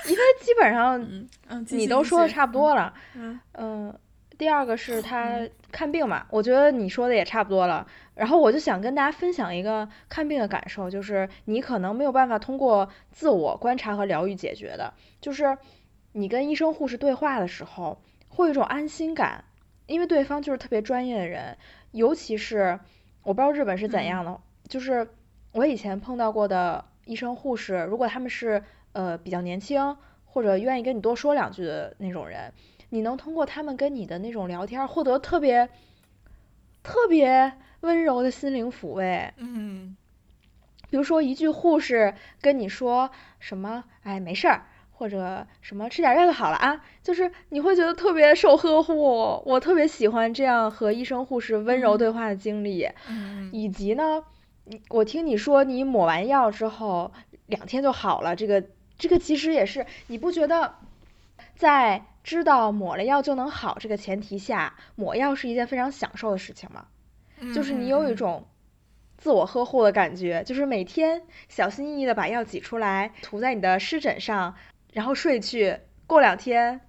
[0.07, 1.27] 因为基本上
[1.69, 2.93] 你都说的差不多了。
[3.15, 3.99] 嗯嗯，
[4.37, 5.39] 第二个是他
[5.71, 7.87] 看病嘛，我觉得你说的也差不多了。
[8.15, 15.57] 然后我就想跟大家分享一个看病的感受，就是你可能没有办法通过自我观察和疗愈解决的，就是。
[16.21, 19.45] 你跟医生护士对话的时候，会有一种安心感，
[19.87, 21.57] 因为对方就是特别专业的人。
[21.93, 22.81] 尤其是
[23.23, 25.09] 我不知道日本是怎样的，就是
[25.53, 32.53] 我以前碰到过的医生护士，如果他们是呃比较年轻或者愿意跟你多说两句的那种人，
[32.91, 35.69] 你能通过他们跟你的那种聊天，获得特别
[36.83, 39.33] 特别温柔的心灵抚慰。
[39.37, 39.97] 嗯，
[40.91, 44.67] 比如说一句护士跟你说什么，哎，没事儿。
[44.99, 52.91] 或者什么吃点药就好了啊，就是你会觉得特别受呵护，我特别喜欢这样和医生护士温柔对话的经历。
[53.09, 54.25] 嗯，以及呢，
[54.89, 57.13] 我听你说你抹完药之后
[57.47, 58.65] 两天就好了，这个
[58.99, 60.75] 这个其实也是，你不觉得
[61.55, 66.87] 在知道抹了药就能好这个前提下，抹药是一件非常享受的事情吗？
[67.55, 68.49] 就是你有一种
[69.17, 74.57] 自我呵护的感觉，就是每天小心翼翼的把药挤出来涂在你的湿疹上。
[74.93, 76.81] 然后睡去，过两天，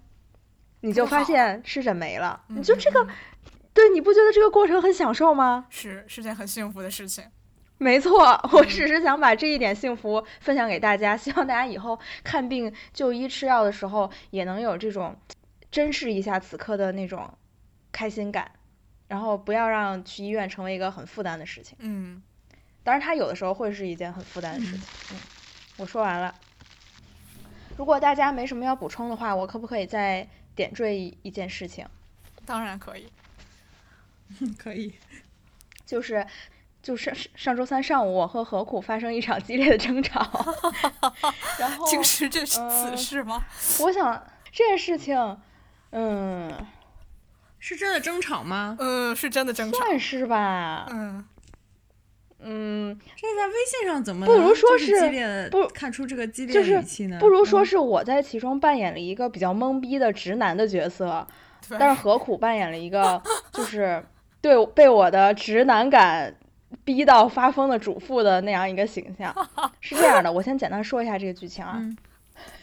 [0.80, 2.42] 你就发现湿疹没了。
[2.48, 3.06] 你就这个，
[3.72, 5.66] 对，你不觉得这个过程很享受吗？
[5.70, 7.24] 是，是件很幸福的事情。
[7.78, 15.16] 没错，我只是想把这一点幸福分享给大家，希望大家以后看病就医吃药的时候，也能有这种
[15.70, 17.32] 珍视一下此刻的那种
[17.90, 18.50] 开心感，
[19.08, 21.74] 然后不要让去医院成为一个很负担的事情。
[21.80, 22.22] 嗯，
[22.82, 24.82] 当然，它有的时候会是一件很负担的事情。
[25.12, 25.16] 嗯，
[25.78, 26.34] 我说完了。
[27.80, 31.86] 如果大家没什么要补充的话，我可不可以再点缀一件事情？
[32.44, 33.10] 当然可以，
[34.58, 34.92] 可以。
[35.86, 36.26] 就是，
[36.82, 40.20] 就上上周三上午，我和何苦发生一场激烈的争吵。
[41.58, 43.42] 然后， 竟是这是此事吗？
[43.80, 45.38] 我想这件事情，
[45.92, 46.52] 嗯，
[47.58, 48.76] 是真的争吵吗？
[48.78, 50.86] 嗯，是真的争吵，算是吧。
[50.90, 51.24] 嗯。
[52.42, 57.18] 嗯，这在微信上怎么不如说是不看出这个激烈语气呢？
[57.20, 61.26] 不如说是我在其中扮演了一个比较懵逼的直男的角色，
[61.78, 63.22] 但是何苦扮演了一个
[63.52, 64.02] 就是
[64.40, 66.34] 对被我的直男感
[66.84, 69.34] 逼到发疯的主妇的那样一个形象。
[69.80, 71.78] 是这样的，我先简单说一下这个剧情啊，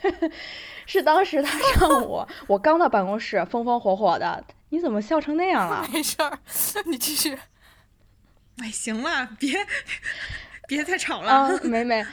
[0.87, 5.87] 是当时他上午我刚到办公室，风风火火的，你怎么笑成那样了？
[5.93, 6.39] 没事儿，
[6.87, 7.37] 你继续。
[8.62, 9.52] 哎，行了，别
[10.67, 11.32] 别再吵了。
[11.32, 12.06] 啊， 没没，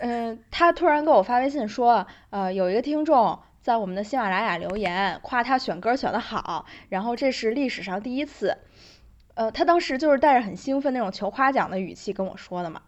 [0.00, 8.56] 嗯，他突然给我发微信说，呃，有一个听众在我们的喜马拉雅留言，夸他选歌选的好，然后这是历史上第一次。
[9.34, 12.82] 呃，他当时就是带着很兴奋那种求夸奖的语气跟我说的嘛。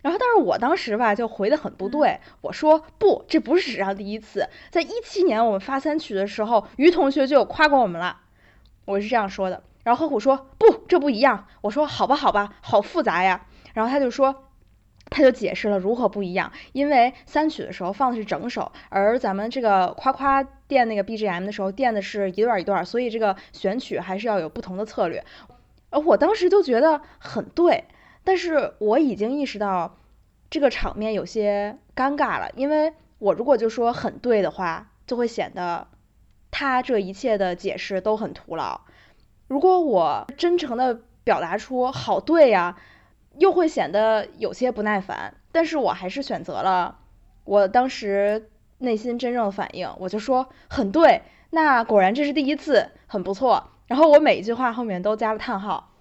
[0.00, 8.20] 然后，但是我当时吧就回的很不对，我说不，这不是史上第一次，在一七年我们发三曲的时候，于同学就有夸过我们了，
[8.84, 9.60] 我是这样说的。
[9.84, 11.46] 然后何虎说不，这不一样。
[11.60, 13.46] 我说好吧，好吧，好复杂呀。
[13.74, 14.44] 然后他就说，
[15.10, 16.52] 他就解释了如何不一样。
[16.72, 25.24] 因为三曲的时候放的是整首，而咱们这个夸夸垫那个 BGM 的时候垫的是一段一段，所以这个选曲还是要有不同的策略。
[25.90, 27.84] 而我当时就觉得很对，
[28.24, 29.96] 但是我已经意识到
[30.50, 35.86] 这个场面有些尴尬了，因为我如果就说很对的话，就会显得
[36.50, 38.82] 他这一切的解释都很徒劳。
[39.48, 42.76] 如果我真诚的表达出好对呀，
[43.38, 45.34] 又会显得有些不耐烦。
[45.50, 46.98] 但是我还是选择了
[47.44, 51.22] 我当时内心真正的反应，我就说很对。
[51.50, 53.70] 那果然这是第一次，很不错。
[53.86, 55.92] 然后我每一句话后面都加了叹号，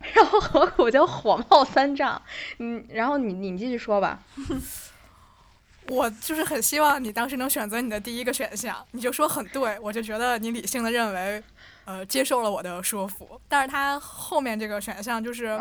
[0.00, 2.20] 然后何苦就火冒三丈。
[2.58, 4.20] 嗯，然后你你继续说吧。
[5.88, 11.42] 我就是很希望你当时能选择你的第一个选项，你就说很对，我就觉得你理性的认为。
[11.84, 15.58] 呃，接受了我的说服，但是他后面这个选项就是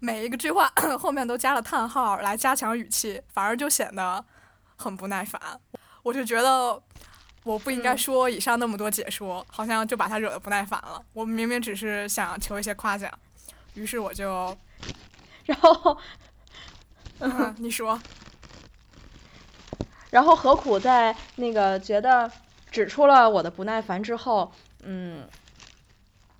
[0.00, 4.24] 每一个句话 后面都加了叹号来加强语气，反而就显得
[4.76, 5.40] 很不耐烦。
[6.02, 6.82] 我就觉得
[7.44, 11.00] 我不应该说以上那么多解说，好像就把他惹得不耐烦了。
[11.12, 13.10] 我明明只是想求一些夸奖，
[13.74, 14.56] 于是我就，
[15.46, 15.96] 然后，
[17.20, 17.98] 嗯，你说，
[20.10, 22.30] 然后何苦在那个觉得
[22.70, 24.52] 指出了我的不耐烦之后，
[24.84, 25.26] 嗯，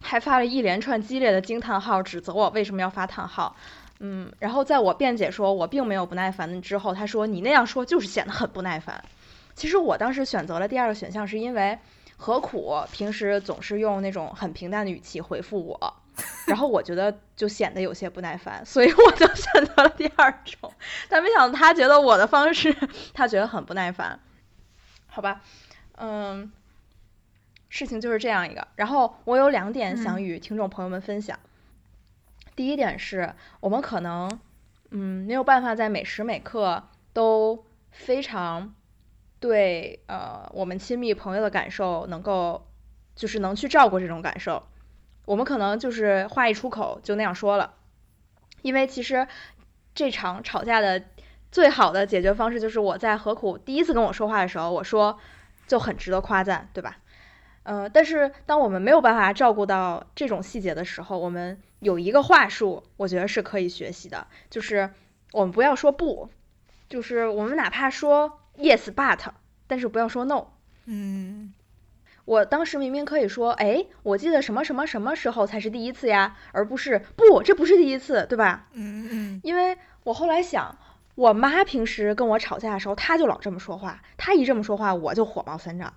[0.00, 3.56] 还发了一连串激烈的惊叹号，指责我为什么要发叹号。
[4.00, 9.04] 嗯，然后在我辩解说我并没有不耐烦之后，他说你那样说就是显得很不耐烦。
[9.54, 11.78] 其实我当时选择了第二个选项，是因为
[12.16, 15.94] 何苦平时总是用那种很平淡的语气回复我，
[16.46, 20.72] 然后我觉得就显得有些不耐烦，所以我就选择了第二种。
[21.08, 22.76] 但没想到他觉得我的方式，
[23.14, 24.18] 他觉得很不耐烦。
[25.06, 25.40] 好吧，
[25.96, 26.50] 嗯，
[27.74, 28.68] 事情就是这样一个。
[28.76, 31.40] 然后我有两点想与听众朋友们分享。
[32.54, 34.30] 第一点是我们可能，
[34.90, 38.72] 嗯，没有办法在每时每刻都非常
[39.40, 42.64] 对呃我们亲密朋友的感受能够，
[43.16, 44.62] 就是能去照顾这种感受。
[45.24, 47.74] 我们可能就是话一出口就那样说了，
[48.62, 49.26] 因为其实
[49.96, 51.02] 这场吵架的
[51.50, 55.18] 最好的解决方式就是我在何苦第一次跟我说话的时候，我说
[55.66, 56.98] 就很值得夸赞，对吧？
[57.64, 64.90] 呃，但是当我们没有办法照顾到这种细节的时候，我们有一个话术，我觉得是可以学习的，就是
[65.32, 66.28] 我们不要说不，
[66.88, 69.18] 就是我们哪怕说 yes but，
[69.66, 70.46] 但是不要说 no。
[70.84, 71.54] 嗯，
[72.26, 78.68] 我当时明明可以说，哎，我记得什么什么什么时候才是第一次呀，而不是不，这不是第一次，对吧？
[78.72, 79.40] 嗯嗯。
[79.42, 80.76] 因为我后来想，
[81.14, 85.94] 我妈平时跟我吵架的时候，她就老这么说话，她一这么说话，我就火冒三丈。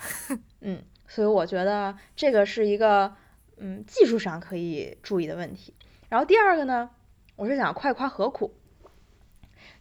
[0.62, 0.82] 嗯。
[1.14, 3.14] 所以我觉得这个是一个
[3.58, 5.74] 嗯技术上可以注意的问题。
[6.08, 6.88] 然后第二个呢，
[7.36, 8.54] 我是想快夸何苦，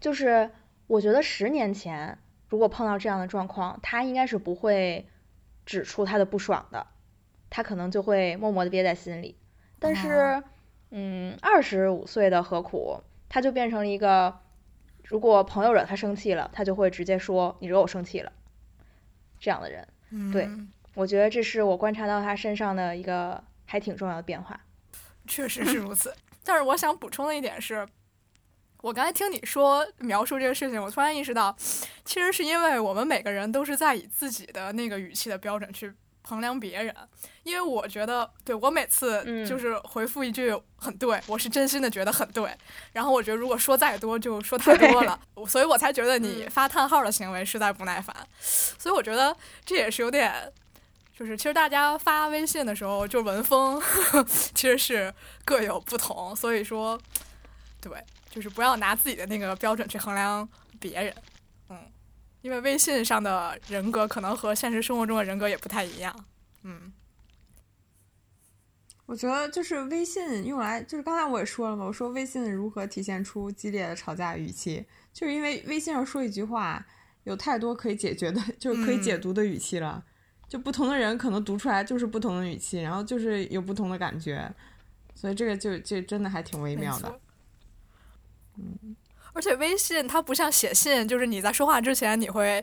[0.01, 0.51] 就是
[0.87, 2.17] 我觉得十年前
[2.49, 5.07] 如果碰到这样的状况，他应该是不会
[5.65, 6.85] 指出他的不爽的，
[7.49, 9.37] 他可能就会默默的憋在心里。
[9.79, 10.43] 但是
[10.89, 14.37] 嗯，二十五岁的何苦，他就变成了一个，
[15.05, 18.33] 如果朋友惹他生气了，他就会直接说你惹我生气了
[19.39, 19.87] 这样的人，
[20.33, 20.49] 对。
[20.93, 24.59] 我觉得这是我观察到他身上的一个还挺重要的变化，
[25.27, 26.13] 确实是如此。
[26.43, 27.87] 但是我想补充的一点是，
[28.81, 31.55] 我刚才听你说描述这个事情，我突然意识到，
[32.03, 36.93] 其实是因为我们每个人都是在以自己的那个语气的标准去衡量别人。
[37.43, 42.51] 因为我觉得，对我每次就是回复一句很对，我是真心的觉得很对。
[42.91, 48.15] 然后我觉得如果说再多就说太多了，所以我才觉得你发叹号的行为实在不耐烦。
[48.39, 50.51] 所以我觉得这也是有点。
[51.21, 53.79] 就是其实大家发微信的时候，就文风
[54.55, 55.13] 其实是
[55.45, 56.99] 各有不同，所以说，
[57.79, 57.91] 对，
[58.27, 61.13] 就是不要拿自己的那个标准去衡量别人，
[61.69, 61.77] 嗯，
[62.41, 66.25] 因为微信上的人格可能和现实生活中的人格也不太一样，
[66.63, 66.91] 嗯。
[69.05, 76.83] 我觉得就是微信用来，就是刚才我也说了嘛，我说微信如何体现出激烈的吵架语气，就是因为微信上说一句话，
[77.25, 80.03] 有太多可以解决的，就是可以解读的语气了。
[80.51, 84.53] 就不同的人可能读出来就是不同的语气，然后就是有不同的感觉，
[85.15, 87.19] 所以这个就就真的还挺微妙的。
[88.57, 88.93] 嗯，
[89.31, 92.61] 而且微信它不像写信，就是你在说话之前，你会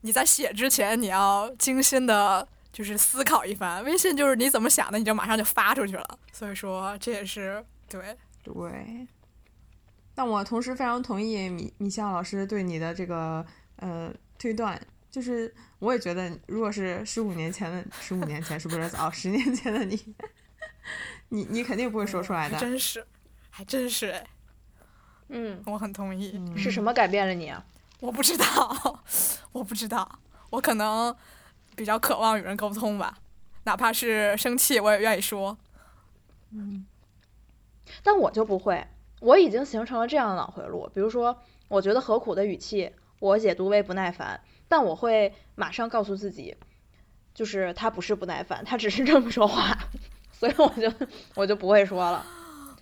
[0.00, 3.84] 你在写之前你要精心的，就是思考一番。
[3.84, 6.18] 微信就是你怎么想的，你就马上就发出去了。
[6.32, 9.06] 所以说这也是对对。
[10.14, 13.44] 但我同时非常同意米米笑老师对你的这个
[13.76, 14.80] 呃推断。
[15.18, 19.10] 就是我也觉得，如果是十五年前的十五年前，是不是哦？
[19.12, 20.14] 十年前的你，
[21.30, 22.56] 你你肯定不会说出来的。
[22.56, 23.04] 真是，
[23.50, 24.24] 还真是哎。
[25.30, 26.40] 嗯，我很同意。
[26.56, 27.64] 是什么改变了你啊？
[27.98, 29.02] 我不知道，
[29.50, 30.20] 我不知道。
[30.50, 31.12] 我可能
[31.74, 33.18] 比较渴望与人沟通吧，
[33.64, 35.58] 哪怕是生气，我也愿意说。
[36.52, 36.86] 嗯。
[38.04, 38.86] 但我就不会，
[39.18, 40.88] 我已经形成了这样的脑回路。
[40.94, 44.40] 比如说，我觉得何苦的语气，我解读为不耐烦。
[44.68, 46.56] 但我会马上告诉自己，
[47.34, 49.76] 就是他不是不耐烦，他只是这么说话，
[50.30, 50.92] 所以我就
[51.34, 52.24] 我就不会说了，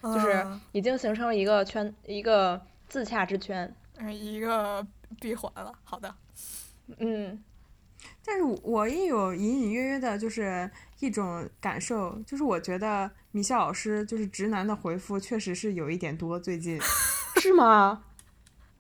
[0.03, 3.73] 就是已经形成了一个圈，一个自洽之圈，
[4.11, 4.87] 一个
[5.21, 5.73] 闭环了。
[5.85, 6.15] 好的，
[6.99, 7.43] 嗯，
[8.25, 16.81] 但是我也有隐隐约约的，就是一种感受，就是我觉得米笑老师就是直男的回复确实是有一点多，最近
[17.41, 18.03] 是吗？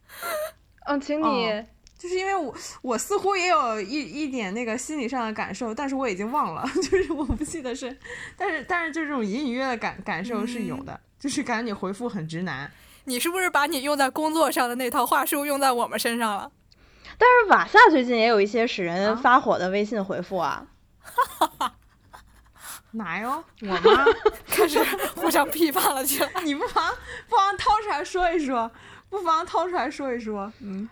[0.86, 1.64] 嗯，请你。
[2.06, 7.96] 就是因为我我似乎也有一一点那个心理上的感受，但是我已经忘了， 就是我不记得是，
[8.36, 12.70] 但是但是就这种隐隐约的感感受是有的，就是 感觉你回复很直男。
[13.06, 16.52] 你是不是把你用在工作上的那套话术用在我们身上了？
[17.18, 20.66] 但是瓦萨最近也有一些使人发火的微信回复啊。
[21.00, 21.74] 哈哈，
[22.92, 23.42] 哪哟？
[23.62, 24.04] 我吗？
[24.46, 24.82] 开始
[25.16, 26.30] 互相批判了起来。
[26.44, 26.94] 你不妨
[27.28, 28.70] 不妨掏出来说一说，
[29.08, 30.88] 不妨掏出来说一说，嗯。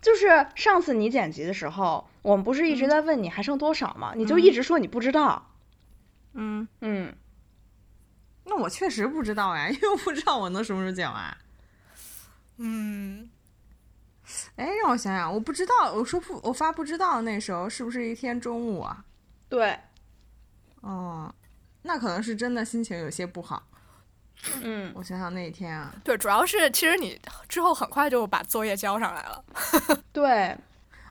[0.00, 4.12] 就是上次你剪辑的时候，我们不是一直在问你还剩多少吗？
[4.16, 5.50] 你就一直说你不知道。
[6.32, 7.14] 嗯嗯，
[8.44, 11.36] 那我确实不知道呀，因为我不知道我能什么时候剪完。
[12.58, 13.28] 嗯，
[14.56, 19.04] 哎，让我想想，我不知道，我说不，我发不知道那时候是不是一天中午啊？
[19.48, 19.78] 对，
[20.82, 21.34] 哦，
[21.82, 23.66] 那可能是真的心情有些不好。
[24.62, 29.44] 嗯，我想想那一天啊，对，主要是其实你之后很快就把作业交上来了。
[30.12, 30.56] 对，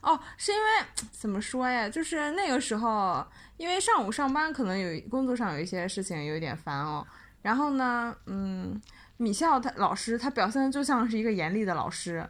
[0.02, 0.66] 哦，是因为
[1.12, 1.88] 怎么说呀？
[1.88, 3.24] 就是那个时候，
[3.58, 7.06] 因为上午上班可能有工作上有一些事情有一点烦哦。
[7.44, 8.82] 然后呢，嗯，
[9.18, 12.28] 米笑他老师他表现的就像是一个严厉的老师，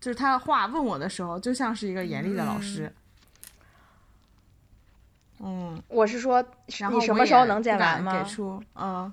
[0.00, 2.92] 就是他话问我的时候就像是一个严厉的老师。
[5.38, 6.44] 嗯，我是说，
[6.78, 8.12] 然后你什么时候能见完吗？
[8.12, 9.12] 给出，嗯。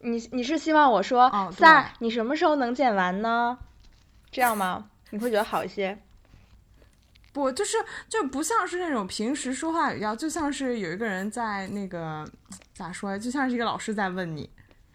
[0.00, 3.58] 你你是希望我说，在你什么时候能剪完呢？
[4.30, 4.90] 这样吗？
[5.10, 5.98] 你会觉得好一些？
[7.32, 7.76] 不，就是
[8.08, 12.28] 就不像是那种平时说话语调，就像是有一个人在那个
[12.74, 14.48] 咋说，就像是一个老师在问你。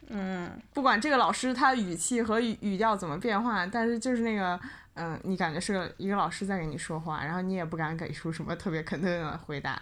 [0.08, 4.60] 嗯，不管这个老师他语气和语语调怎么变化，但是就是那个，
[4.96, 9.82] 嗯，你感觉是个一个老师在跟你说话，然后你也不敢给出什么特别肯定的回答，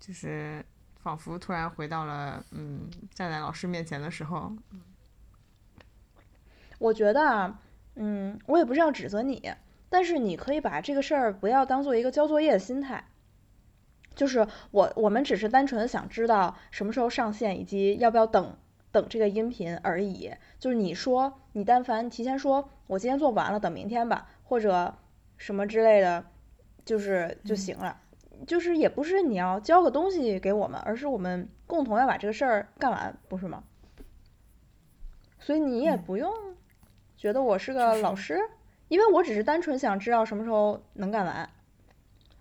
[0.00, 0.64] 就是。
[1.06, 4.52] 仿佛突然回到了嗯，站在老师面前的时候。
[6.80, 7.60] 我觉得啊，
[7.94, 9.52] 嗯，我也不是要指责你，
[9.88, 13.04] 但是你可以把这个事儿不要当做一个交作业的心态。
[14.16, 18.56] 就是我我们只是单纯的想知道什么时候上线，以及要不要等
[18.90, 20.32] 等这个音频而已。
[20.58, 24.98] 就是你说你但凡提前说我今天做不完了，等明天吧，或者
[25.36, 26.24] 什么之类的，
[26.84, 28.00] 就是就行了。
[28.46, 33.62] 就是也不是你要交个东西给我们，而是我们共同要把这个事儿干完，不是吗？
[35.38, 36.32] 所以你也不用
[37.16, 38.38] 觉得我是个老师，
[38.88, 41.48] 因为我只是单纯想知道什么时候能干完。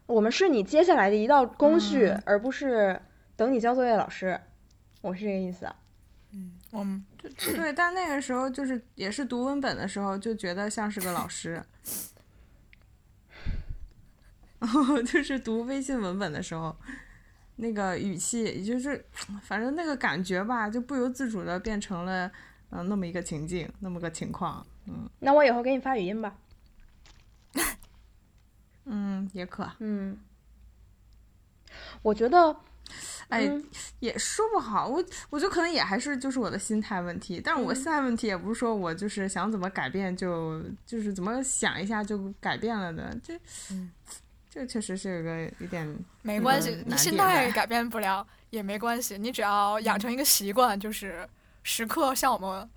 [0.07, 2.99] 我们是你接下来的一道工序，而不是
[3.35, 4.39] 等你交作业老师。
[5.01, 5.67] 我是这个意思。
[6.31, 11.63] 嗯，我们，对，但那个时候就是也是读文本的时候，就觉得像是个老师。
[15.05, 16.75] 就是读微信文本的时候，
[17.57, 19.05] 那个语气，也就是
[19.41, 22.29] 反正那个感觉吧，就不由自主的变成了
[22.71, 25.09] 嗯那么一个情境，那么个情况，嗯。
[25.19, 26.35] 那我以后给你发语音吧。
[28.85, 29.69] 嗯，也可。
[29.79, 30.17] 嗯。
[32.01, 32.55] 我觉得，
[33.29, 33.49] 哎，
[33.99, 34.87] 也说不好。
[34.87, 43.39] 我我觉得可能也还是就是我的心态问题，但是我现在问题也不是说我就是想怎么改变就就是怎么想一下就改变了的，这。
[44.55, 45.85] 这确实是有个有点
[46.21, 51.27] 没关系，你现在改变不了也没关系，你只要养成一个习惯，就是
[51.61, 52.69] 时刻向我们，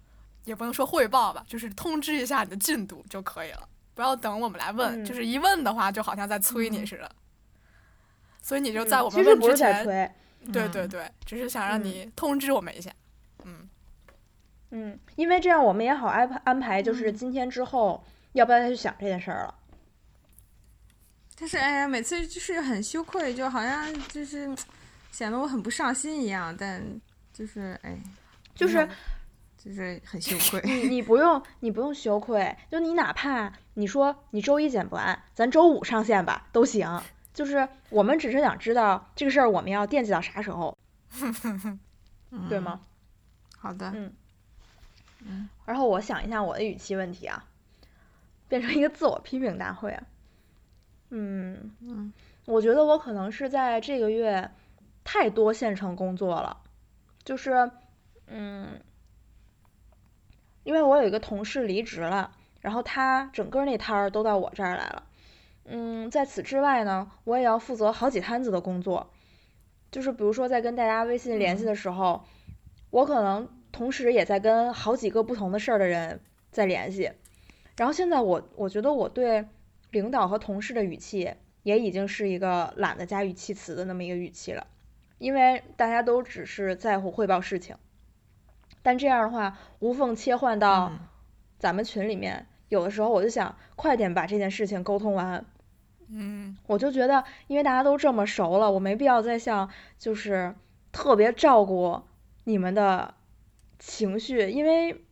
[0.44, 7.08] 也不能说汇报吧，就是通知一下你的进度就可以了，不要等我们来问，就是一问的话就好像在催你似的，
[8.42, 10.12] 所以你就在我们问之前，
[10.52, 12.90] 对对对，只是想让你通知我们一下，
[13.44, 13.68] 嗯。
[14.70, 19.54] 嗯，因为这样我们也好安排安排，就是今天之后要不要再去想这件事儿了。
[21.38, 24.48] 但是哎呀，每次就是很羞愧，就好像就是
[25.12, 26.54] 显得我很不上心一样。
[26.56, 26.82] 但
[27.32, 27.96] 就是哎，
[28.54, 28.88] 就是
[29.56, 30.60] 就是很羞愧。
[30.64, 37.00] 你你 不用你不用羞愧，就你哪怕你说你周一剪不完，咱周五上线吧都行。
[37.32, 40.76] 就是我们只是想知道这个事儿我们要惦记到啥时候，
[42.48, 42.80] 对吗？
[43.56, 43.92] 好的。
[43.94, 44.12] 嗯
[45.24, 45.48] 嗯。
[45.64, 47.44] 然后我想一下我的语气问题啊，
[48.48, 50.02] 变成一个自我批评大会啊。
[51.10, 52.12] 嗯嗯，
[52.44, 54.50] 我觉得我可能是在这个月
[55.04, 56.58] 太多线程工作了，
[57.24, 57.70] 就是
[58.26, 58.78] 嗯，
[60.64, 62.30] 因为我有一个同事离职了，
[62.60, 65.02] 然后他整个那摊儿都到我这儿来了。
[65.64, 69.10] 嗯，在此之外呢，我也要负责好几摊子的工作，
[69.90, 72.24] 就是比如说在跟大家微信联系的时候，
[72.90, 77.12] 我可能同时也在跟好几个不同的事儿的人在联系。
[77.78, 79.46] 然后现在我我觉得我对。
[79.90, 84.66] 领导和同事的语气也已经是一个懒得加语气词的那么一个语气了，
[85.18, 87.76] 因为大家都只是在乎汇报事情，
[88.82, 90.92] 但这样的话无缝切换到
[91.58, 95.44] 咱们群里面，有的时候我就想快点把这件事情沟通完。
[96.10, 99.68] 嗯，我就觉得因为大家都这么熟了，我没必要再像
[99.98, 100.54] 就是
[100.90, 102.02] 特别照顾
[102.44, 103.14] 你们的
[103.78, 105.04] 情绪，因为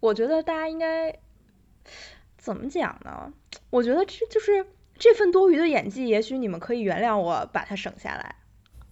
[0.00, 1.18] 我觉得大家应该
[2.38, 3.34] 怎么讲呢？
[3.70, 4.66] 我觉得这就是
[4.98, 8.36] 这份多余的演技，也许你们可以原谅我把它省下来，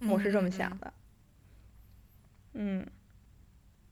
[0.09, 0.93] 我是这么想的。
[2.53, 2.85] 嗯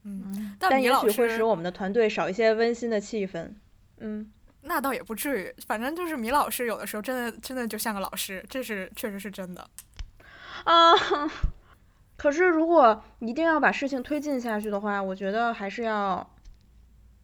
[0.04, 3.52] 嗯，但也许会使我们的团队少一些温馨的气氛。
[3.98, 9.68] 嗯，那倒也不至于，反正就是米老师有的时候真的真的就像个老师，这是确实是真的。
[10.64, 10.94] 啊，
[12.18, 16.30] 可是如果一定要把事情推进下去的话，我觉得还是要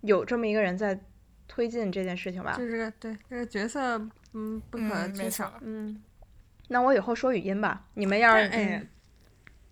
[0.01, 0.99] 有这么一个人在
[1.47, 2.55] 推进这件事情吧。
[2.57, 3.97] 就是对这个角色，
[4.33, 5.53] 嗯，不可缺少。
[5.61, 6.01] 嗯，
[6.67, 8.87] 那我以后说语音吧，你们要是哎，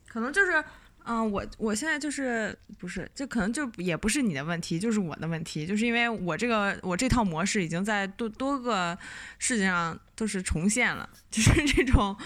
[0.08, 0.64] 可能就是。
[1.08, 8.98] 嗯，我我现在就是不是，就可能就也不是你的问题，就是我的问题，就是因为我这个我这套模式已经在多多个
[9.38, 12.18] 事情上都是重现了， 就是这种，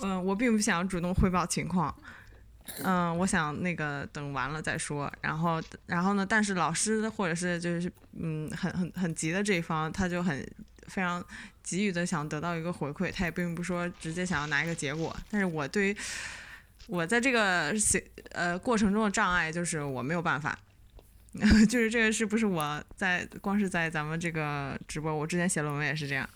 [0.00, 1.94] 嗯，我并不想主动汇报情况，
[2.82, 10.44] 嗯，我想那个等完了再说，然后然后呢，但是老师或者是就是嗯很很很急的这一方，他就很
[10.88, 11.24] 非常
[11.62, 15.96] 急于的想得到一个回馈，他也并不说直接想要拿一个结果，但是我对于。
[16.88, 20.58] 我在这个写呃过程中的障碍就是我没有办法，
[21.70, 26.28] 就是这个是不是我在光是在咱们这个直播，我之前写论文也是这样，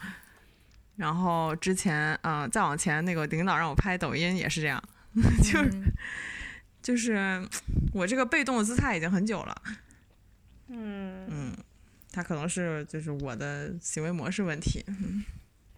[0.94, 4.80] 然后之前嗯再往前那个领导让我拍抖音也是这样，
[5.42, 5.70] 就是
[6.82, 7.48] 就是
[7.92, 9.62] 我这个被动的姿态已经很久了，
[10.68, 11.26] 嗯。
[11.28, 11.56] 嗯，
[12.12, 14.84] 他可能是就是我的行为模式问题，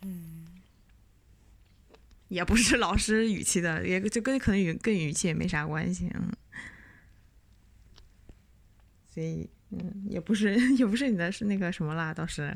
[0.03, 0.45] 嗯。
[2.28, 6.30] 也不是老师语气的，也就跟可能语跟语气也没啥关系，嗯，
[9.11, 12.55] 所以嗯，也不是 也不是你的是那个什么啦，倒是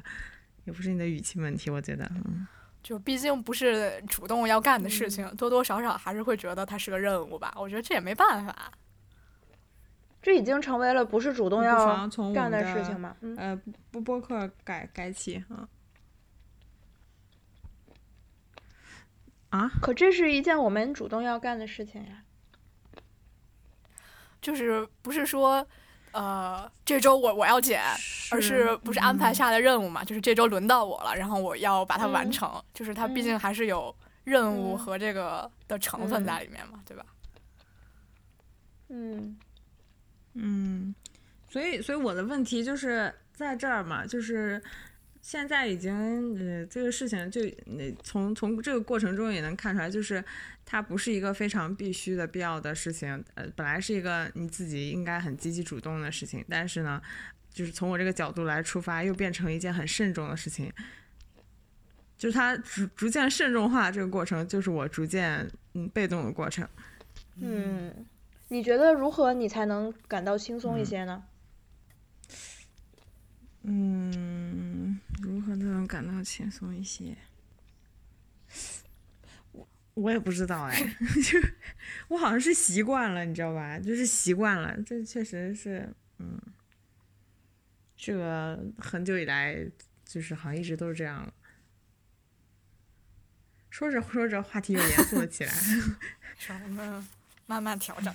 [0.67, 2.47] 也不是你的语气问题，我觉得，嗯，
[2.83, 8.73] 就毕竟不是主动要干的事情，多多少少还是会觉得它是个任务吧，我觉得这也没办法，
[10.21, 13.61] 这已经成为了不是主动要干的事情嘛，呃，
[13.91, 15.69] 播播客改改起啊。
[19.51, 19.71] 啊！
[19.83, 22.25] 可这是一件我们主动要干的事情呀。
[24.41, 25.69] 就是不是说，
[26.13, 27.83] 呃，这周我我要剪，
[28.31, 30.05] 而是不是安排下的任务嘛？
[30.05, 32.63] 就是这周轮到我了，然后我要把它完成。
[32.73, 33.95] 就是它毕竟还是有
[34.25, 37.05] 任务和这个的成分在里面嘛，对吧？
[38.89, 39.37] 嗯
[40.35, 40.95] 嗯，
[41.49, 44.63] 所以所以我的问题就是在这儿嘛，就是。
[45.23, 45.95] 现在已经，
[46.37, 50.23] 呃，这个事情就，那从从这个过程中也能看出来，就是
[50.67, 53.25] 它不是一个非常必须的、必要的事情。
[53.35, 57.01] 呃，本来是一个你自己应该很积极主动的事情，但是呢，
[57.53, 60.73] 就是从我这个角度来出发，又变成一件很慎重的事情。
[62.19, 66.69] 就是它逐逐渐慎重化这个过程，就是我逐渐嗯被动的过程。
[67.41, 67.95] 嗯，
[68.49, 71.23] 你觉得如何你才能感到轻松一些呢？
[73.65, 74.72] 嗯，如
[75.43, 77.17] 何都能感到轻松一些？
[79.53, 80.77] 我我也不知道哎，
[81.25, 81.39] 就
[82.09, 83.79] 我好像是习惯了，你知道吧？
[83.79, 85.89] 就是习惯了，这确实是，
[86.19, 86.41] 嗯，
[87.97, 89.67] 这个很久以来
[90.05, 91.33] 就是好像一直都是这样。
[93.71, 95.53] 说着说着，话题又严肃了起来。
[96.65, 97.09] 我们
[97.47, 98.15] 慢慢调整。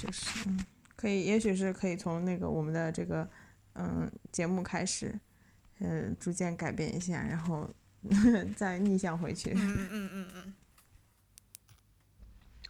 [0.00, 0.48] 就是。
[0.48, 0.64] 嗯。
[0.96, 3.28] 可以，也许是可以从那个我们的这个
[3.74, 5.18] 嗯节目开始，
[5.80, 7.68] 嗯，逐渐改变一下，然后
[8.56, 9.52] 再逆向回去。
[9.54, 10.54] 嗯嗯嗯嗯。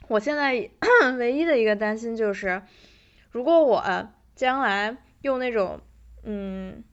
[0.08, 0.52] 我现在
[1.18, 2.62] 唯一的一个担心就是，
[3.30, 5.80] 如果我将来用那种
[6.24, 6.84] 嗯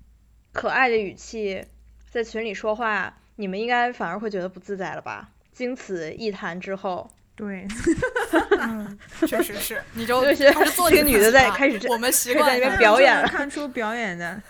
[0.54, 1.66] 可爱的语气
[2.10, 5.32] 在群里说话，你们应该反而会觉得不自在了吧？
[5.52, 7.12] 经此一谈之后。
[7.42, 7.68] 对，
[9.28, 14.44] 确实是，你就开始做一个女的在开始，我们习惯在那边表演，看出表演的。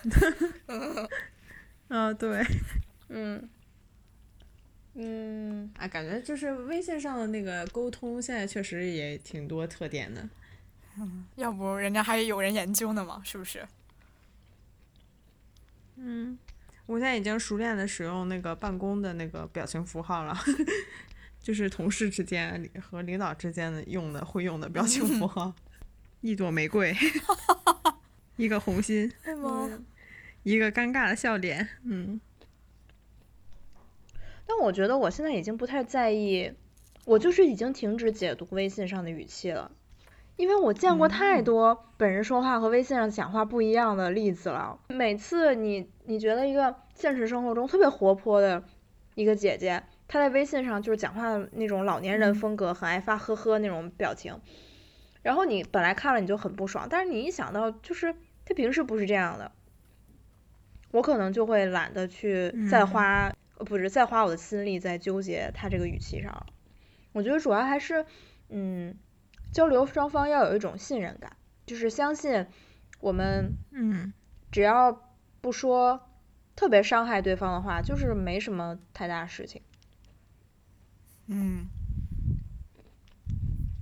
[1.88, 2.44] 嗯，对，
[3.08, 3.48] 嗯，
[4.92, 10.28] 嗯，啊，感觉就是微信上的那个沟通，现在确实也挺多特点的。
[10.98, 13.66] 嗯，要不人家还有人研究呢嘛，是不是？
[15.96, 16.38] 嗯，
[16.84, 20.38] 我现在已经熟练的使用那个办公的那个表情符号了。
[21.42, 25.52] 就是同事之间和领导之间的用的会用的表情符号，
[26.22, 26.94] 一朵玫瑰，
[28.36, 29.12] 一个红心，
[30.44, 32.20] 一个尴尬的笑脸，嗯。
[34.46, 36.52] 但我觉得我现在已经不太在意，
[37.04, 39.72] 我就是已经停止解读微信上的语气了，
[40.36, 44.78] 因为我见过太多本人说话和微信上讲话不一样的例子了。
[44.88, 48.62] 每次你你觉得一个现实生活中特别活泼的
[49.16, 49.82] 一个姐姐。
[50.12, 54.38] 他在微信上就是讲话那种老年人风格，很爱发呵呵那种表情，
[55.22, 59.52] 然后你本来看了你就很不爽，但是你一想到就是他平时不是这样的，
[60.90, 66.46] 我可能就会懒得去再花，不是再花我的心力在纠结他这个语气上。
[67.14, 68.04] 我觉得主要还是，
[68.50, 68.94] 嗯，
[69.50, 72.46] 交流双方要有一种信任感，就是相信
[73.00, 74.12] 我们，嗯，
[74.50, 75.10] 只要
[75.40, 76.06] 不说
[76.54, 79.62] 特别伤害对方的话，就是没什么太大事情。
[81.26, 81.68] 嗯，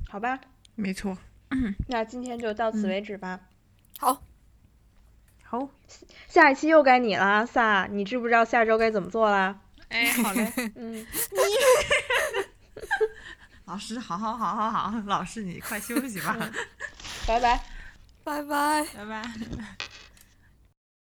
[0.09, 0.39] 好吧，
[0.75, 1.17] 没错。
[1.89, 3.41] 那今天就到此为止吧。
[3.99, 4.23] 好，
[5.43, 5.69] 好，
[6.29, 9.61] 下一期又该你了，萨，你知不知道下周该怎么做啦？
[9.89, 10.53] 哎，好嘞。
[10.77, 11.05] 嗯，
[13.67, 16.37] 老师，好好好好好，老师你快休息吧。
[17.27, 17.61] 拜拜，
[18.23, 19.23] 拜拜，拜拜。